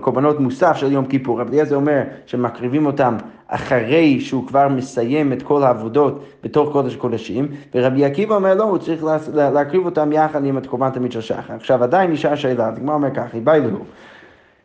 קורבנות 0.00 0.40
מוסף 0.40 0.76
של 0.76 0.92
יום 0.92 1.06
כיפור. 1.06 1.40
רבי 1.40 1.50
אליעזר 1.50 1.76
אומר 1.76 2.02
שמקריבים 2.26 2.86
אותם 2.86 3.16
אחרי 3.48 4.20
שהוא 4.20 4.46
כבר 4.46 4.68
מסיים 4.68 5.32
את 5.32 5.42
כל 5.42 5.62
העבודות 5.62 6.24
בתוך 6.44 6.72
קודש 6.72 6.96
קודשים, 6.96 7.48
ורבי 7.74 8.04
עקיבא 8.04 8.34
אומר 8.34 8.54
לא, 8.54 8.64
הוא 8.64 8.78
צריך 8.78 9.04
להקריב 9.34 9.84
אותם 9.84 10.12
יחד 10.12 10.44
עם 10.44 10.56
הקורבן 10.56 10.90
תמיד 10.90 11.12
של 11.12 11.20
שחר. 11.20 11.54
עכשיו 11.54 11.82
עדיין 11.82 12.10
נשאר 12.10 12.34
שאלה, 12.34 12.68
הגמרא 12.68 12.94
אומר 12.94 13.14
ככה, 13.14 13.28
היבאי 13.32 13.60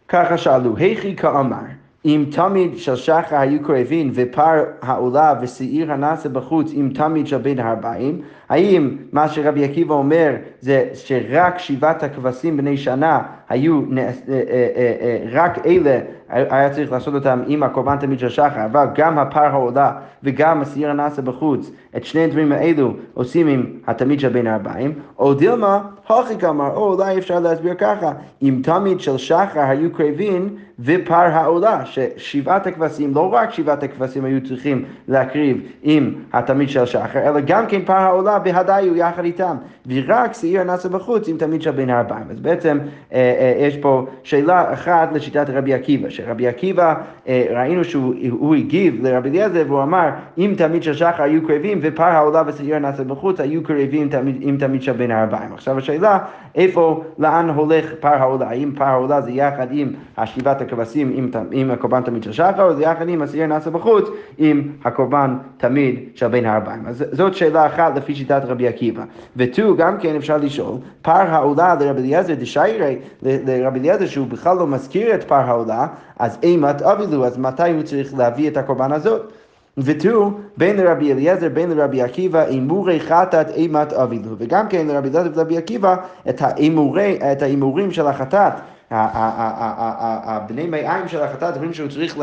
ככה 0.07 0.37
שאלו, 0.37 0.77
היכי 0.77 1.15
כאמר 1.15 1.57
אם 2.05 2.25
תמיד 2.31 2.77
של 2.77 2.95
שחר 2.95 3.37
היו 3.37 3.63
קרבים 3.63 4.11
ופר 4.13 4.63
העולה 4.81 5.33
ושעיר 5.41 5.91
הנאצה 5.91 6.29
בחוץ 6.29 6.71
אם 6.73 6.89
תמיד 6.93 7.27
של 7.27 7.37
בין 7.37 7.59
הארבעים, 7.59 8.21
האם 8.49 8.97
מה 9.11 9.27
שרבי 9.27 9.63
עקיבא 9.63 9.93
אומר 9.93 10.35
זה 10.59 10.89
שרק 10.93 11.59
שבעת 11.59 12.03
הכבשים 12.03 12.57
בני 12.57 12.77
שנה 12.77 13.21
היו, 13.49 13.81
אה, 13.97 14.09
אה, 14.29 14.41
אה, 14.75 15.17
רק 15.31 15.65
אלה 15.65 15.99
היה 16.29 16.69
צריך 16.69 16.91
לעשות 16.91 17.13
אותם 17.13 17.41
עם 17.47 17.63
הקורבן 17.63 17.97
תמיד 17.97 18.19
של 18.19 18.29
שחר, 18.29 18.65
אבל 18.65 18.87
גם 18.95 19.19
הפר 19.19 19.45
העולה 19.45 19.91
וגם 20.23 20.61
השעיר 20.61 20.89
הנאצה 20.89 21.21
בחוץ, 21.21 21.71
את 21.97 22.05
שני 22.05 22.23
הדברים 22.23 22.51
האלו 22.51 22.93
עושים 23.13 23.47
עם 23.47 23.65
התמיד 23.87 24.19
של 24.19 24.29
בין 24.29 24.47
הארבעים, 24.47 24.93
או 25.19 25.33
דילמה, 25.33 25.81
הוכיק 26.07 26.43
אמר, 26.43 26.71
או 26.75 26.93
אולי 26.93 27.17
אפשר 27.17 27.39
להסביר 27.39 27.73
ככה, 27.73 28.11
אם 28.41 28.59
תמיד 28.63 28.99
של 28.99 29.17
שחר 29.17 29.59
היו 29.59 29.93
קרבים 29.93 30.55
ופר 30.79 31.15
העולה, 31.15 31.85
ששבעת 31.85 32.67
הכבשים, 32.67 33.13
לא 33.13 33.33
רק 33.33 33.51
שבעת 33.53 33.83
הכבשים 33.83 34.25
היו 34.25 34.43
צריכים 34.47 34.85
להקריב 35.07 35.61
עם 35.83 36.13
התמיד 36.33 36.69
של 36.69 36.85
שחר, 36.85 37.29
אלא 37.29 37.39
גם 37.39 37.67
כן 37.67 37.81
פר 37.85 37.93
העולה 37.93 38.34
בהדיו 38.39 38.95
יחד 38.95 39.23
איתם, 39.23 39.55
ורק 39.87 40.33
שעיר 40.33 40.61
הנאצה 40.61 40.89
בחוץ 40.89 41.27
עם 41.27 41.37
תמיד 41.37 41.61
של 41.61 41.71
בין 41.71 41.89
הארבעים. 41.89 42.25
אז 42.29 42.39
בעצם 42.39 42.77
אה, 43.13 43.17
אה, 43.17 43.65
יש 43.67 43.77
פה 43.77 44.05
שאלה 44.23 44.73
אחת 44.73 45.13
לשיטת 45.13 45.49
רבי 45.49 45.73
עקיבא, 45.73 46.09
שרבי 46.09 46.47
עקיבא, 46.47 46.93
אה, 47.27 47.45
ראינו 47.49 47.83
שהוא 47.83 48.55
הגיב 48.55 49.07
לרבי 49.07 49.29
אליעזר 49.29 49.63
והוא 49.67 49.83
אמר, 49.83 50.09
אם 50.37 50.53
תמיד 50.57 50.83
של 50.83 50.93
שחר 50.93 51.23
היו 51.23 51.47
קרבים 51.47 51.79
ופר 51.81 52.03
העולה 52.03 52.43
ושעיר 52.47 52.75
הנאצה 52.75 53.03
בחוץ 53.03 53.39
היו 53.39 53.63
קרבים 53.63 54.09
עם 54.41 54.57
תמיד 54.57 54.81
של 54.81 54.91
בין 54.91 55.11
הארבעים. 55.11 55.53
עכשיו 55.53 55.77
השאלה, 55.77 56.19
איפה, 56.55 57.03
לאן 57.19 57.49
הולך 57.49 57.93
פר 57.99 58.13
העולה? 58.13 58.49
האם 58.49 58.71
פר 58.75 58.85
העולה 58.85 59.21
זה 59.21 59.31
יחד 59.31 59.67
עם 59.71 59.93
השבעת 60.17 60.61
הכבשים 60.61 61.11
עם, 61.15 61.29
עם 61.51 61.71
הקורבן 61.71 62.01
תמיד 62.01 62.23
של 62.23 62.31
שחר, 62.31 62.63
או 62.63 62.73
זה 62.73 62.83
יחד 62.83 63.09
עם 63.09 63.21
השעיר 63.21 63.43
הנאצה 63.43 63.69
בחוץ 63.69 64.09
עם 64.37 64.61
הקורבן 64.83 65.35
תמיד 65.57 65.99
של 66.15 66.27
בין 66.27 66.45
הארבעים. 66.45 66.87
אז 66.87 67.05
זאת 67.11 67.35
שאלה 67.35 67.65
אחת 67.65 67.97
לפי 67.97 68.15
שיטת 68.25 68.41
רבי 68.45 68.67
עקיבא. 68.67 69.03
ותו, 69.37 69.75
גם 69.77 69.97
כן 69.97 70.15
אפשר 70.15 70.37
לשאול, 70.37 70.77
פר 71.01 71.11
העולה 71.11 71.75
לרבי 71.79 72.01
אליעזר 72.01 72.33
דשיירי, 72.33 72.97
לרבי 73.21 73.79
אליעזר 73.79 74.05
שהוא 74.05 74.27
בכלל 74.27 74.57
לא 74.57 74.67
מזכיר 74.67 75.15
את 75.15 75.23
פר 75.23 75.35
העולה, 75.35 75.87
אז 76.19 76.37
אימת 76.43 76.81
אבילו, 76.81 77.25
אז 77.25 77.37
מתי 77.37 77.71
הוא 77.71 77.83
צריך 77.83 78.13
להביא 78.17 78.49
את 78.49 78.57
הקורבן 78.57 78.91
הזאת? 78.91 79.33
ותו 79.77 80.31
בין 80.57 80.77
לרבי 80.77 81.11
אליעזר 81.11 81.49
בין 81.49 81.71
לרבי 81.71 82.01
עקיבא 82.01 82.39
הימורי 82.39 82.99
חטאת 82.99 83.49
אימת 83.49 83.93
אבילו 83.93 84.35
וגם 84.37 84.67
כן 84.67 84.87
לרבי 84.87 85.09
אליעזר 85.09 85.29
ולרבי 85.33 85.57
עקיבא 85.57 85.95
את 86.29 87.41
ההימורים 87.41 87.91
של 87.91 88.07
החטאת 88.07 88.53
הבני 88.91 90.67
מעיים 90.67 91.07
של 91.07 91.21
החטאת, 91.21 91.53
דברים 91.53 91.73
שהוא 91.73 91.89
צריך 91.89 92.17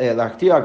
להקטיר 0.00 0.54
על 0.54 0.62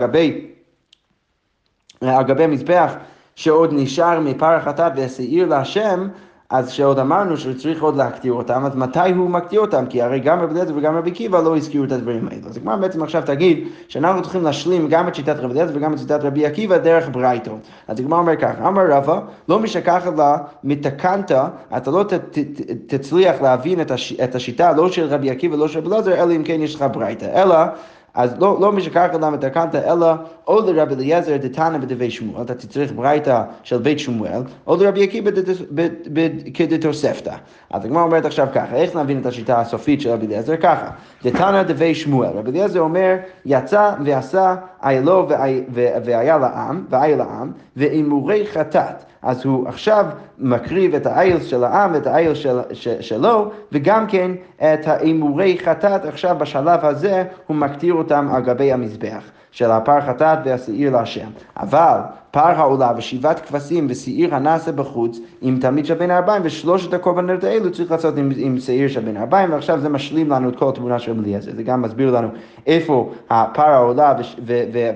גבי 2.24 2.44
המזבח 2.44 2.94
שעוד 3.42 3.70
נשאר 3.74 4.20
מפר 4.20 4.46
החטאת 4.46 4.92
והשעיר 4.96 5.48
להשם 5.48 6.08
אז 6.50 6.70
שעוד 6.72 7.00
אמרנו 7.00 7.38
שצריך 7.38 7.84
עוד 7.84 7.98
להקטיר 7.98 8.34
אותם, 8.34 8.66
אז 8.66 8.76
מתי 8.76 9.12
הוא 9.16 9.30
מקטיר 9.30 9.60
אותם? 9.60 9.86
כי 9.90 10.02
הרי 10.02 10.20
גם 10.20 10.40
רבי 10.40 10.54
אליעזר 10.54 10.74
וגם 10.76 10.98
רבי 10.98 11.10
עקיבא 11.10 11.42
לא 11.42 11.58
הזכירו 11.58 11.86
את 11.86 11.92
הדברים 11.92 12.28
האלה. 12.28 12.42
אז 12.48 12.58
הגמרא 12.58 12.76
בעצם 12.76 13.04
עכשיו 13.04 13.24
תגיד 13.26 13.68
שאנחנו 13.88 14.22
צריכים 14.22 14.44
להשלים 14.44 14.88
גם 14.88 15.08
את 15.08 15.16
שיטת 15.16 15.36
רבי 15.40 15.54
אליעזר 15.54 15.74
וגם 15.76 15.94
את 15.94 16.00
שיטת 16.00 16.24
רבי 16.24 16.46
עקיבא 16.46 16.78
דרך 16.78 17.10
ברייתו. 17.12 17.58
אז 17.88 18.00
הגמרא 18.00 18.20
אומר 18.20 18.36
ככה, 18.36 18.68
אמר 18.68 18.82
רבא, 18.90 19.20
לא 19.50 19.60
משכחת 19.60 20.18
לה 20.18 20.38
מתקנת, 20.64 21.32
אתה 21.78 21.92
לא 21.92 22.04
ת, 22.04 22.14
ת, 22.14 22.40
ת, 22.40 22.94
תצליח 22.94 23.42
להבין 23.42 23.82
את, 23.82 23.92
הש, 23.92 24.14
את 24.14 24.36
השיטה 24.36 24.72
לא 24.72 24.92
של 24.92 25.06
רבי 25.06 25.32
עקיבא 25.32 25.56
ולא 25.56 25.68
של 25.68 25.80
רבי 25.80 25.88
אליעזר, 25.88 26.24
אלא 26.24 26.36
אם 26.36 26.44
כן 26.44 26.62
יש 26.62 26.76
לך 26.76 26.86
ברייתא. 26.94 27.42
אלא 27.42 27.56
אז 28.14 28.40
לא, 28.40 28.58
לא 28.62 28.72
משכח 28.72 29.10
את 29.34 29.44
הקנטה, 29.44 29.94
אלא 29.94 30.08
או 30.48 30.62
לרבי 30.62 30.94
אליעזר 30.94 31.38
דתנא 31.38 31.78
בדבי 31.78 32.12
שמואל, 32.12 32.42
אתה 32.42 32.54
צריך 32.54 32.92
ברייתא 32.92 33.44
של 33.64 33.78
בית 33.78 34.00
שמואל, 34.00 34.42
או 34.68 34.76
לרבי 34.76 35.04
עקיבא 35.04 35.32
כדתוספתא. 36.54 37.36
אז 37.70 37.86
הגמרא 37.86 38.04
אומרת 38.04 38.26
עכשיו 38.26 38.48
ככה, 38.54 38.76
איך 38.76 38.96
נבין 38.96 39.20
את 39.20 39.26
השיטה 39.26 39.60
הסופית 39.60 40.02
של 40.02 40.10
רבי 40.10 40.26
אליעזר? 40.26 40.58
ככה, 40.58 40.90
דתנא 41.24 41.64
דבי 41.64 41.96
שמואל, 41.96 42.30
רבי 42.30 42.50
אליעזר 42.50 42.80
אומר, 42.80 43.16
יצא 43.46 43.92
ועשה 44.06 44.56
איילו 44.86 45.28
והיה 46.04 46.38
לעם, 46.38 46.86
והיה 46.90 47.18
לעם, 47.18 47.52
והימורי 47.76 48.48
חטאת. 48.48 49.04
אז 49.22 49.46
הוא 49.46 49.68
עכשיו 49.68 50.06
מקריב 50.38 50.96
את 50.96 51.06
האיל 51.06 51.42
של 51.42 51.64
העם 51.64 51.94
ואת 51.94 52.08
האיל 52.08 52.34
של, 52.34 52.60
של, 52.74 53.02
שלו, 53.02 53.52
וגם 53.72 54.08
כן 54.08 54.32
את 54.58 54.88
ההימורי 54.88 55.58
חטאת, 55.64 56.06
עכשיו 56.06 56.36
בשלב 56.40 56.86
הזה 56.86 57.24
הוא 57.48 57.58
מקטיר 57.58 57.94
אותם 57.94 58.28
על 58.34 58.42
גבי 58.42 58.74
המזבח. 58.74 59.24
של 59.52 59.72
הפר 59.72 60.02
חטאת 60.02 60.40
והשעיר 60.46 60.92
להשם. 60.92 61.28
אבל 61.58 62.00
פר 62.32 62.52
העולה 62.60 62.92
ושבעת 62.98 63.40
כבשים 63.40 63.88
ושעיר 63.90 64.36
הנעשה 64.36 64.72
בחוץ 64.72 65.20
עם 65.42 65.58
תמיד 65.62 65.86
של 65.86 65.94
בין 65.94 66.12
הארבעים 66.12 66.42
ושלושת 66.46 66.94
הקורבנות 66.94 67.44
האלו 67.44 67.72
צריך 67.72 67.92
לעשות 67.92 68.18
עם, 68.18 68.32
עם 68.36 68.60
שעיר 68.60 68.88
של 68.88 69.02
בין 69.02 69.18
הארבעים 69.18 69.52
ועכשיו 69.52 69.80
זה 69.80 69.90
משלים 69.90 70.30
לנו 70.30 70.50
את 70.50 70.56
כל 70.56 70.70
התמונה 70.70 71.00
של 71.00 71.20
אליעזר. 71.20 71.52
זה 71.56 71.64
גם 71.64 71.82
מסביר 71.82 72.12
לנו 72.12 72.28
איפה 72.68 73.12
הפר 73.30 73.70
העולה 73.70 74.14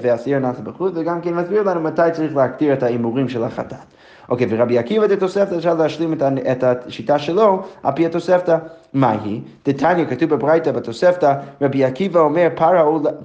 והשעיר 0.02 0.38
הנעשה 0.38 0.62
בחוץ 0.62 0.92
וגם 0.96 1.22
כן 1.22 1.34
מסביר 1.34 1.64
לנו 1.64 1.82
מתי 1.82 2.02
צריך 2.12 2.36
להקטיר 2.36 2.74
את 2.74 2.84
ההימורים 2.84 3.30
של 3.30 3.44
החטאת. 3.44 3.96
אוקיי, 4.30 4.48
ורבי 4.50 4.78
עקיבא 4.78 5.08
דתוספתא 5.08 5.56
אפשר 5.56 5.74
להשלים 5.74 6.14
את 6.52 6.64
השיטה 6.64 7.20
שלו 7.20 7.62
על 7.84 7.92
פי 7.96 8.06
התוספתא. 8.06 8.58
מהי? 8.96 9.42
דתניא 9.66 10.06
כתוב 10.06 10.30
בברייתא 10.30 10.72
בתוספתא, 10.72 11.34
רבי 11.62 11.86
עקיבא 11.86 12.20
אומר 12.20 12.48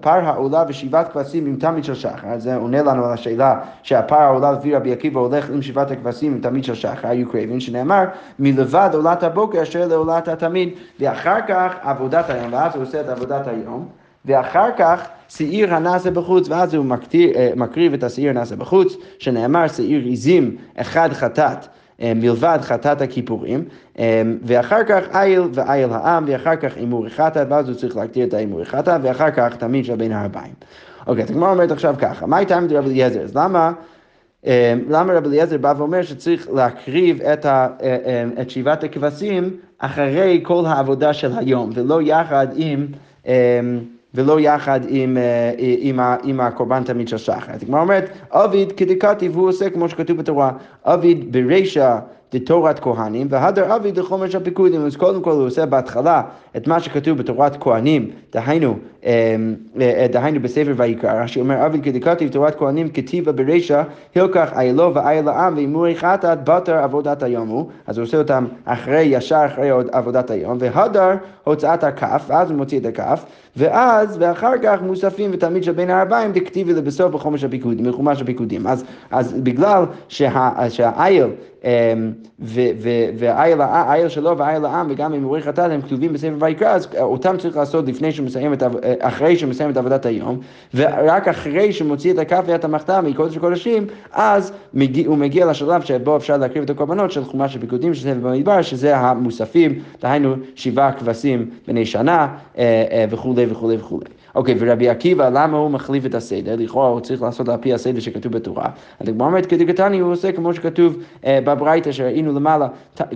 פר 0.01 0.25
העולה 0.25 0.65
ושבעת 0.69 1.13
כבשים 1.13 1.47
עם 1.47 1.57
תמיד 1.57 1.85
של 1.85 1.95
שחר. 1.95 2.39
זה 2.39 2.57
עונה 2.57 2.83
לנו 2.83 3.05
על 3.05 3.13
השאלה 3.13 3.61
שהפר 3.83 4.17
העולה 4.17 4.53
לפי 4.53 4.75
רבי 4.75 4.93
עקיבא 4.93 5.21
הולך 5.21 5.51
עם 5.51 5.63
שבעת 5.63 5.91
הכבשים 5.91 6.33
עם 6.33 6.41
תמיד 6.41 6.65
של 6.65 6.75
שחר, 6.75 7.09
היו 7.09 7.29
קרבים, 7.29 7.61
שנאמר 7.61 8.05
מלבד 8.39 8.91
עולת 8.93 9.23
הבוקר 9.23 9.63
אשר 9.63 9.87
לעולת 9.87 10.29
התמיד, 10.29 10.69
ואחר 11.01 11.39
כך 11.49 11.73
עבודת 11.83 12.31
היום, 12.31 12.53
ואז 12.53 12.75
הוא 12.75 12.83
עושה 12.83 13.01
את 13.01 13.09
עבודת 13.09 13.47
היום. 13.47 14.00
ואחר 14.25 14.69
כך 14.79 15.09
שעיר 15.29 15.75
הנעשה 15.75 16.11
בחוץ, 16.11 16.49
ואז 16.49 16.75
הוא 16.75 16.85
מקטיר, 16.85 17.37
אה, 17.37 17.51
מקריב 17.57 17.93
את 17.93 18.05
השעיר 18.05 18.31
הנעשה 18.31 18.57
בחוץ, 18.57 18.97
שנאמר 19.19 19.69
שעיר 19.69 20.05
עיזים 20.05 20.57
אחד 20.77 21.13
חטאת. 21.13 21.67
אה, 22.03 22.13
מלבד 22.15 22.59
חטאת 22.63 23.01
הכיפורים, 23.01 23.65
אה, 23.99 24.23
ואחר 24.43 24.85
כך 24.85 25.17
איל 25.17 25.43
ואיל 25.53 25.91
העם, 25.93 26.25
ואחר 26.27 26.57
כך 26.57 26.77
הימור 26.77 27.09
חטאת, 27.09 27.47
ואז 27.51 27.69
הוא 27.69 27.77
צריך 27.77 27.97
להקטיר 27.97 28.27
את 28.27 28.35
ההימור 28.35 28.65
חטאת, 28.65 29.01
ואחר 29.05 29.31
כך 29.31 29.57
תמיד 29.57 29.85
של 29.85 29.97
בין 29.97 30.13
הארבעים. 30.13 30.53
אוקיי, 31.07 31.25
אז 31.25 31.31
הגמרא 31.31 31.51
אומרת 31.51 31.71
עכשיו 31.71 31.95
ככה, 31.99 32.27
מה 32.27 32.37
הייתה 32.37 32.57
עם 32.57 32.67
רבי 32.71 32.91
אליעזר? 32.91 33.23
אז 33.23 33.37
למה... 33.37 33.73
למה 34.89 35.13
רבי 35.13 35.29
אליעזר 35.29 35.59
בא 35.59 35.75
ואומר 35.77 36.03
שצריך 36.03 36.49
להקריב 36.55 37.23
את, 37.23 37.47
ה, 37.47 37.69
את 38.41 38.51
שבעת 38.51 38.85
הכבשים 38.85 39.51
אחרי 39.79 40.41
כל 40.43 40.65
העבודה 40.67 41.13
של 41.13 41.39
היום, 41.39 41.71
ולא 41.75 42.03
יחד 42.03 42.47
עם... 42.57 42.87
ולא 44.15 44.41
יחד 44.41 44.81
עם, 44.89 45.17
אה, 45.17 45.53
עם, 45.59 46.01
עם, 46.01 46.17
עם 46.25 46.41
הקורבן 46.41 46.85
תמיד 46.85 47.09
של 47.09 47.19
שחר. 47.19 47.53
אז 47.53 47.63
הגמרא 47.63 47.81
אומרת, 47.81 48.11
אביד 48.31 48.73
כדקטיב 48.73 49.37
הוא 49.37 49.49
עושה 49.49 49.71
כמו 49.71 49.89
שכתוב 49.89 50.17
בתורה, 50.17 50.53
אביד 50.85 51.33
ברישא 51.33 51.99
דתורת 52.33 52.79
כהנים, 52.79 53.27
והדר 53.31 53.77
אבי 53.77 53.93
דחומר 53.93 54.31
של 54.31 54.45
פיקודים. 54.45 54.87
אז 54.87 54.97
קודם 54.97 55.23
כל 55.23 55.31
הוא 55.31 55.47
עושה 55.47 55.67
בהתחלה 55.67 56.23
את 56.57 56.67
מה 56.67 56.81
שכתוב 56.81 57.19
בתורת 57.19 57.57
כהנים, 57.61 58.11
דהיינו, 58.33 58.77
אה, 59.00 59.00
דהיינו 60.11 60.41
בספר 60.43 60.73
ויקרא, 60.77 61.23
רש"י 61.23 61.41
אומר, 61.41 61.67
אבי 61.67 61.81
כדכתיב 61.81 62.31
תורת 62.31 62.59
כהנים 62.59 62.89
כתיבה 62.89 63.33
ברישא, 63.33 63.83
הילקח 64.15 64.53
איילו 64.59 64.95
ואיל 64.95 65.29
העם 65.29 65.55
והימורי 65.55 65.97
חטאת 65.97 66.45
בתר 66.45 66.77
עבודת 66.77 67.23
היום 67.23 67.49
הוא, 67.49 67.67
אז 67.87 67.99
הוא 67.99 68.05
עושה 68.05 68.19
אותם 68.19 68.47
אחרי, 68.65 69.03
ישר 69.03 69.43
אחרי 69.47 69.71
עבודת 69.93 70.31
היום, 70.31 70.59
והדר 70.61 71.15
הוצאת 71.45 71.85
הכף, 71.85 72.25
ואז 72.29 72.51
הוא 72.51 72.57
מוציא 72.57 72.81
את 72.81 72.87
הכף, 72.87 73.25
ואז, 73.57 74.17
ואחר 74.21 74.53
כך 74.63 74.83
מוספים 74.83 75.31
ותלמיד 75.33 75.65
של 75.65 75.73
בין 75.73 75.91
הארבעים 75.91 76.33
דכתיבי 76.33 76.73
לבסוף 76.73 77.13
בחומש 77.13 77.45
הפיקודים, 77.45 77.87
בחומש 77.87 78.23
הפיקודים. 78.23 78.67
אז, 78.67 78.85
אז 79.11 79.33
בגלל 79.33 79.85
שה, 80.09 80.51
שהאיל 80.69 81.27
אמ, 81.65 82.13
והאיל 83.19 84.09
שלו 84.09 84.39
והאיל 84.39 84.65
העם 84.65 84.87
וגם 84.91 85.13
עם 85.13 85.25
עורך 85.25 85.45
חטאת 85.45 85.71
הם 85.71 85.83
כתובים 85.83 86.13
בספר 86.13 86.35
ויקרא, 86.39 86.69
אז 86.69 86.89
אותם 87.01 87.37
צריך 87.39 87.57
לעשות 87.57 87.89
לפני 87.89 88.13
שהוא 88.13 88.27
מסיים 88.27 88.53
את, 88.53 88.63
אחרי 88.99 89.37
שהוא 89.37 89.51
מסיים 89.51 89.71
את 89.71 89.77
עבודת 89.77 90.07
היום, 90.07 90.41
ורק 90.75 91.29
אחרי 91.29 91.73
שהוא 91.73 91.89
מוציא 91.89 92.13
את 92.13 92.19
הכף 92.19 92.43
ואת 92.47 92.65
המחתה 92.65 93.01
מקודש 93.01 93.37
הקודשים, 93.37 93.87
אז 94.13 94.53
מגיע, 94.75 95.07
הוא 95.07 95.19
מגיע 95.19 95.47
לשלב 95.47 95.83
שבו 95.83 96.17
אפשר 96.17 96.37
להקריב 96.37 96.65
את 96.65 96.71
הקורבנות 96.71 97.13
של 97.13 97.25
חומש 97.25 97.57
הפיקודים 97.57 97.95
שזה 97.95 98.15
במדבר, 98.15 98.63
שזה 98.63 98.97
המוספים, 98.97 99.79
דהיינו 100.03 100.35
שבעה 100.55 100.93
כבשים 100.93 101.51
בני 101.69 101.87
שנה 101.87 102.29
וכולי 103.11 103.47
וכולי 103.49 103.77
וכולי. 103.77 104.20
אוקיי, 104.35 104.55
ורבי 104.59 104.89
עקיבא, 104.89 105.29
למה 105.29 105.59
הוא 105.59 105.71
מחליף 105.71 106.07
את 106.07 106.15
הסדר? 106.15 106.57
לכאורה 106.59 106.89
הוא 106.89 107.01
צריך 107.01 107.23
לעשות 107.23 107.49
על 107.49 107.57
פי 107.57 107.75
הסדר 107.75 108.01
שכתוב 108.01 108.33
בתורה. 108.33 108.67
אז 109.01 109.09
הגמרא 109.09 109.27
אומרת, 109.27 109.47
כדגתני 109.47 109.99
הוא 109.99 110.13
עושה 110.13 110.33
כמו 110.33 110.55
שכתוב 110.55 110.97
אה, 111.27 111.39
בברייתא 111.45 111.93
שראינו 111.93 112.33
למעלה, 112.33 112.69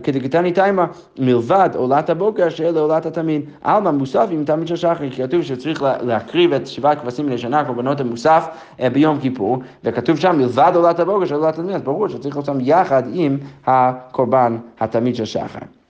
כדגתני 0.03 0.53
תימה, 0.53 0.87
מלבד 1.19 1.71
עולת 1.75 2.11
הבוקר 2.11 2.49
שאלה 2.49 2.81
עולת 2.81 3.07
התמין. 3.07 3.43
עלמא 3.63 3.91
מוסף 3.91 4.27
עם 4.31 4.45
תמיד 4.45 4.69
של 4.69 4.77
שחר, 4.77 5.11
כתוב 5.17 5.43
שצריך 5.43 5.85
להקריב 6.03 6.53
את 6.53 6.67
שבעת 6.67 7.01
כבשים 7.01 7.29
לשנה, 7.29 7.65
קורבנות 7.65 8.01
המוסף 8.01 8.47
אה, 8.81 8.91
ביום 8.91 9.19
כיפור, 9.21 9.59
וכתוב 9.85 10.17
שם 10.17 10.39
מלבד 10.39 10.73
עולת 10.75 11.01
הבוקר 11.01 11.25
של 11.25 11.35
עולת 11.35 11.59
התמין, 11.59 11.75
אז 11.75 11.83
ברור 11.83 12.09
שצריך 12.09 12.37
לעשות 12.37 12.57
יחד 12.61 13.03
עם 13.13 13.39
הקורבן 13.67 14.57
התמיד 14.81 15.17
של 15.17 15.25
שחר. 15.25 15.84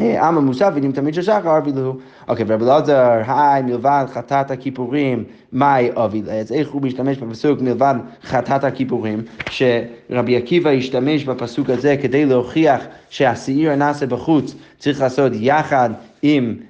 עם 0.00 0.38
המוסף 0.38 0.70
ודין 0.74 0.92
תמיד 0.92 1.14
של 1.14 1.22
שחר 1.22 1.58
אבילו. 1.58 1.96
אוקיי, 2.28 2.44
ורבי 2.48 2.64
אלעזר, 2.64 3.22
היי, 3.26 3.62
מלבד 3.62 4.04
חטאת 4.12 4.50
הכיפורים, 4.50 5.24
מאי 5.52 5.90
אבילה? 5.94 6.32
אז 6.32 6.52
איך 6.52 6.70
הוא 6.70 6.82
משתמש 6.82 7.18
בפסוק 7.18 7.60
מלבד 7.60 7.94
חטאת 8.22 8.64
הכיפורים, 8.64 9.22
שרבי 9.50 10.36
עקיבא 10.36 10.70
השתמש 10.70 11.24
בפסוק 11.24 11.70
הזה 11.70 11.96
כדי 12.02 12.26
להוכיח 12.26 12.84
שהשעיר 13.10 13.72
הנעשה 13.72 14.06
בחוץ 14.06 14.54
צריך 14.78 15.00
לעשות 15.00 15.32
יחד 15.34 15.90
עם 16.22 16.44
אה, 16.44 16.50
אה, 16.50 16.64
אה, 16.64 16.69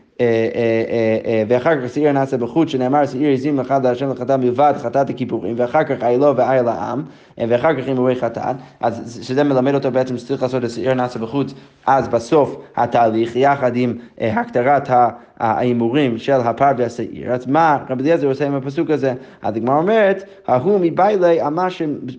ואחר 1.49 1.81
כך 1.81 1.95
שעיר 1.95 2.13
נעשה 2.13 2.37
בחוץ, 2.37 2.69
שנאמר 2.69 3.07
שעיר 3.07 3.33
עזים 3.33 3.61
לך 3.61 3.75
להשם 3.83 4.11
לחטא 4.11 4.37
מלבד 4.37 4.75
חטאת 4.79 5.11
הכיפורים, 5.11 5.55
ואחר 5.59 5.85
כך 5.85 6.03
איילו 6.03 6.37
ואיל 6.37 6.69
העם, 6.69 7.03
ואחר 7.39 7.81
כך 7.81 7.89
הימורי 7.89 8.15
חטאת, 8.17 8.57
אז 8.81 9.21
שזה 9.23 9.45
מלמד 9.45 9.75
אותו 9.75 9.91
בעצם 9.91 10.19
שצריך 10.19 10.43
לעשות 10.43 10.65
את 10.65 10.71
שעיר 10.71 10.95
נעשה 10.95 11.19
בחוץ, 11.19 11.55
אז 11.87 12.09
בסוף 12.09 12.57
התהליך, 12.77 13.37
יחד 13.37 13.73
עם 13.75 13.95
הקטרת 14.21 14.91
ההימורים 15.39 16.19
של 16.19 16.33
הפר 16.33 16.71
והשעיר. 16.77 17.33
אז 17.33 17.47
מה 17.47 17.79
רבי 17.91 18.03
אליעזר 18.03 18.27
עושה 18.27 18.47
עם 18.47 18.55
הפסוק 18.55 18.91
הזה? 18.91 19.15
אז 19.43 19.57
הגמרא 19.57 19.77
אומרת, 19.77 20.25
ההוא 20.47 20.81
מביילי, 20.81 21.39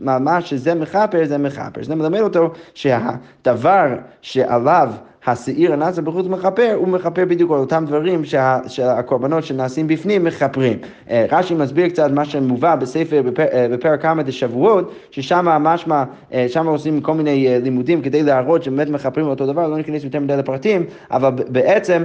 מה 0.02 0.42
שזה 0.42 0.76
מכפר 0.76 1.26
זה 1.26 1.38
מכפר. 1.38 1.84
זה 1.84 1.96
מלמד 1.96 2.20
אותו 2.20 2.50
שהדבר 2.74 3.88
שעליו 4.22 4.92
השעיר 5.26 5.74
הנעשה 5.74 6.02
בחוץ 6.02 6.28
מכפר, 6.28 6.74
הוא 6.76 6.88
מכפר 6.88 7.26
בדיוק 7.26 7.52
על 7.52 7.58
אותם 7.58 7.84
דברים 7.88 8.26
שה, 8.26 8.60
שהקורבנות 8.68 9.44
שנעשים 9.44 9.88
בפנים 9.88 10.24
מכפרים. 10.24 10.78
אה, 11.10 11.26
רש"י 11.32 11.54
מסביר 11.54 11.90
קצת 11.90 12.12
מה 12.12 12.26
שמובא 12.26 12.76
בספר 12.76 13.22
אה, 13.40 13.68
בפרק 13.72 14.02
כמה 14.02 14.24
דשבועות, 14.24 14.92
ששם 15.12 15.46
משמע, 15.46 16.04
אה, 16.34 16.46
שם 16.50 16.68
עושים 16.68 17.02
כל 17.02 17.14
מיני 17.14 17.60
לימודים 17.64 18.02
כדי 18.02 18.24
להראות 18.24 18.64
שבאמת 18.64 18.90
מכפרים 18.90 19.28
אותו 19.28 19.46
דבר, 19.46 19.68
לא 19.68 19.78
ניכנס 19.78 20.04
יותר 20.04 20.20
מדי 20.20 20.38
לפרטים, 20.38 20.86
אבל 21.12 21.30
בעצם 21.50 22.04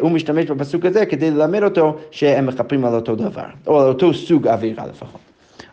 הוא 0.00 0.10
משתמש 0.10 0.44
בפסוק 0.44 0.84
הזה 0.84 1.06
כדי 1.06 1.30
ללמד 1.30 1.62
אותו 1.62 1.96
שהם 2.10 2.46
מכפרים 2.46 2.84
על 2.84 2.94
אותו 2.94 3.16
דבר, 3.16 3.46
או 3.66 3.80
על 3.80 3.88
אותו 3.88 4.14
סוג 4.14 4.48
עבירה 4.48 4.86
לפחות. 4.86 5.25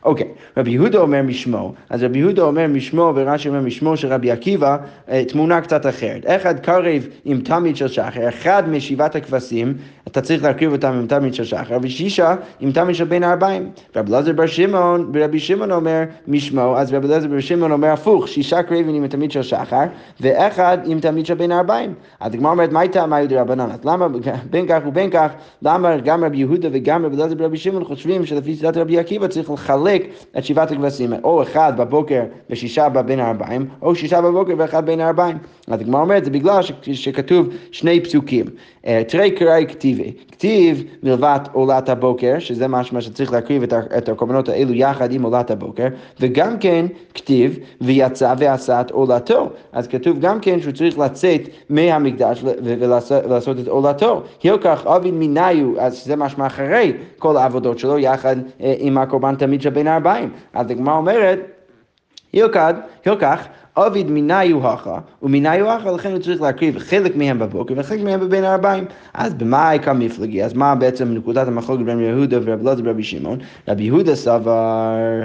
אוקיי, 0.06 0.28
רבי 0.58 0.72
יהודה 0.72 1.00
אומר 1.00 1.22
משמו, 1.22 1.74
אז 1.90 2.04
רבי 2.04 2.20
יהודה 2.20 2.42
אומר 2.42 2.68
משמו 2.68 3.12
ורש"י 3.16 3.50
אומר 3.50 3.62
משמו 3.62 3.98
של 3.98 4.14
רבי 4.14 4.32
עקיבא, 4.32 4.78
אה, 5.10 5.26
תמונה 5.26 5.62
קצת 5.62 5.86
אחרת. 5.86 6.26
אחד 6.26 6.60
קרב 6.60 7.08
עם 7.26 7.42
תמיד 7.42 7.76
של 7.76 7.88
שחר, 7.88 8.30
אחד 8.30 8.70
משבעת 8.70 9.16
הכבשים, 9.16 9.74
אתה 10.08 10.22
צריך 10.22 10.44
להקריב 10.44 10.72
אותם 10.72 10.88
עם 10.88 11.08
תמיד 11.08 11.34
של 11.34 11.44
שחר, 11.44 11.78
ושישה 11.82 12.36
עם 12.60 12.72
תמיד 12.72 12.96
של 12.96 13.04
בין 13.04 13.24
הארבעים. 13.24 13.70
רבי 13.96 14.12
אלעזר 14.12 14.34
בר 14.34 14.46
שמעון, 14.46 15.12
ורבי 15.14 15.40
שמעון 15.40 15.72
אומר 15.72 16.04
משמו, 16.28 16.78
אז 16.78 16.94
רבי 16.94 17.08
אלעזר 17.08 17.28
בר 17.28 17.40
שמעון 17.40 17.72
אומר 17.72 17.88
הפוך, 17.88 18.28
שישה 18.28 18.64
קריבים 18.64 18.96
עם 18.96 19.08
תמיד 19.08 19.32
של 19.32 19.42
שחר, 19.42 19.84
ואחד 20.22 20.78
עם 20.86 21.00
תמיד 21.00 21.26
של 21.26 21.34
בין 21.34 21.52
הארבעים. 21.52 21.94
אז 22.20 22.34
הגמרא 22.34 22.52
אומרת, 22.52 22.72
מה 22.72 22.80
הייתה 22.80 23.06
מה 23.06 23.22
יודע 23.22 23.42
רבנן? 23.42 23.72
אז 23.72 23.86
למה 23.86 24.08
בין 24.50 24.66
כך 24.68 24.82
ובין 24.88 25.10
כך, 25.10 25.32
למה 25.62 25.98
גם 25.98 26.24
רבי 26.24 26.38
יהודה 26.38 26.70
וגם 26.72 27.06
רבי 27.06 27.16
אלעזר 27.16 27.36
ורבי 27.38 27.58
שמעון 27.58 27.84
חושבים 27.84 28.26
שלפי 28.26 28.56
שיטת 28.56 28.78
רבי 28.78 29.00
עקיבא 29.00 29.28
צריך 29.28 29.50
לחלק 29.52 29.93
לחלק 29.94 30.08
את 30.38 30.46
שבעת 30.46 30.72
הכבשים, 30.72 31.14
או 31.24 31.44
אחד 31.44 31.74
בבוקר 31.78 32.24
ושישה 32.50 32.90
בין 32.90 33.20
הארבעים, 33.20 33.66
או 33.82 33.96
שישה 33.96 34.22
בבוקר 34.22 34.54
ואחד 34.58 34.86
בין 34.86 35.00
הארבעים. 35.00 35.38
אז 35.68 35.82
הגמרא 35.82 36.02
אומרת, 36.02 36.26
זה 36.26 36.32
בגלל 36.32 36.62
שכתוב 36.94 37.48
שני 37.72 38.00
פסוקים. 38.00 38.46
אה, 38.88 39.02
תראי 39.08 39.32
קראי 39.32 39.66
כתיבי, 39.70 40.12
כתיב 40.32 40.84
מלבד 41.04 41.40
עולת 41.52 41.90
הבוקר, 41.90 42.40
שזה 42.40 42.68
משמע 42.68 43.02
שצריך 43.02 43.32
להקריב 43.32 43.64
את 43.74 44.10
הקורבנות 44.10 44.50
האלו 44.50 44.74
יחד 44.74 45.12
עם 45.12 45.24
עולת 45.24 45.52
הבוקר, 45.52 45.88
וגם 46.20 46.58
כן 46.60 46.86
כתיב 47.14 47.58
ויצא 47.82 48.34
ועשה 48.38 48.82
את 48.82 48.92
עולתו. 48.92 49.50
אז 49.74 49.88
כתוב 49.88 50.20
גם 50.20 50.40
כן 50.40 50.62
שהוא 50.62 50.74
צריך 50.74 51.00
לצאת 51.00 51.42
מהמקדש 51.70 52.44
ולעשות 52.44 53.60
את 53.60 53.68
עולתו. 53.68 54.22
הילקח 54.44 54.86
אבין 54.88 55.20
מיניו, 55.20 55.80
אז 55.80 56.06
זה 56.06 56.16
משמע 56.16 56.48
אחרי 56.48 56.94
כל 57.20 57.38
העבודות 57.38 57.80
שלו, 57.80 58.00
יחד 58.00 58.36
אה, 58.62 58.76
עם 58.78 58.98
הקורבן 58.98 59.36
תמיד 59.36 59.62
של 59.62 59.70
בין 59.84 59.92
הארבעים. 59.92 60.30
אז 60.54 60.72
הגמרא 60.72 60.96
אומרת, 60.96 61.40
הילקח, 62.34 62.70
הילקח 63.06 63.48
עביד 63.76 64.12
מיניו 64.12 64.68
הכה, 64.68 65.00
ומיניו 65.22 65.70
הכה, 65.72 65.92
לכן 65.92 66.12
הוא 66.12 66.20
צריך 66.20 66.42
להקריב 66.42 66.80
חלק 66.80 67.16
מהם 67.16 67.40
בבוקר 67.40 67.74
וחלק 67.78 68.02
מהם 68.02 68.20
בבין 68.20 68.44
הארבעים. 68.44 68.86
אז 69.14 69.34
במה 69.34 69.70
העיקר 69.70 69.94
מפלגי? 69.94 70.44
אז 70.44 70.54
מה 70.54 70.76
בעצם 70.76 71.14
נקודת 71.14 71.48
המחלוקת 71.48 71.84
בין 71.84 72.00
יהודה 72.00 72.38
ורבי 72.38 72.64
אלעזר 72.64 72.82
ורבי 72.86 73.04
שמעון? 73.04 73.40
רבי 73.68 73.84
יהודה 73.84 74.16
סבר... 74.16 75.24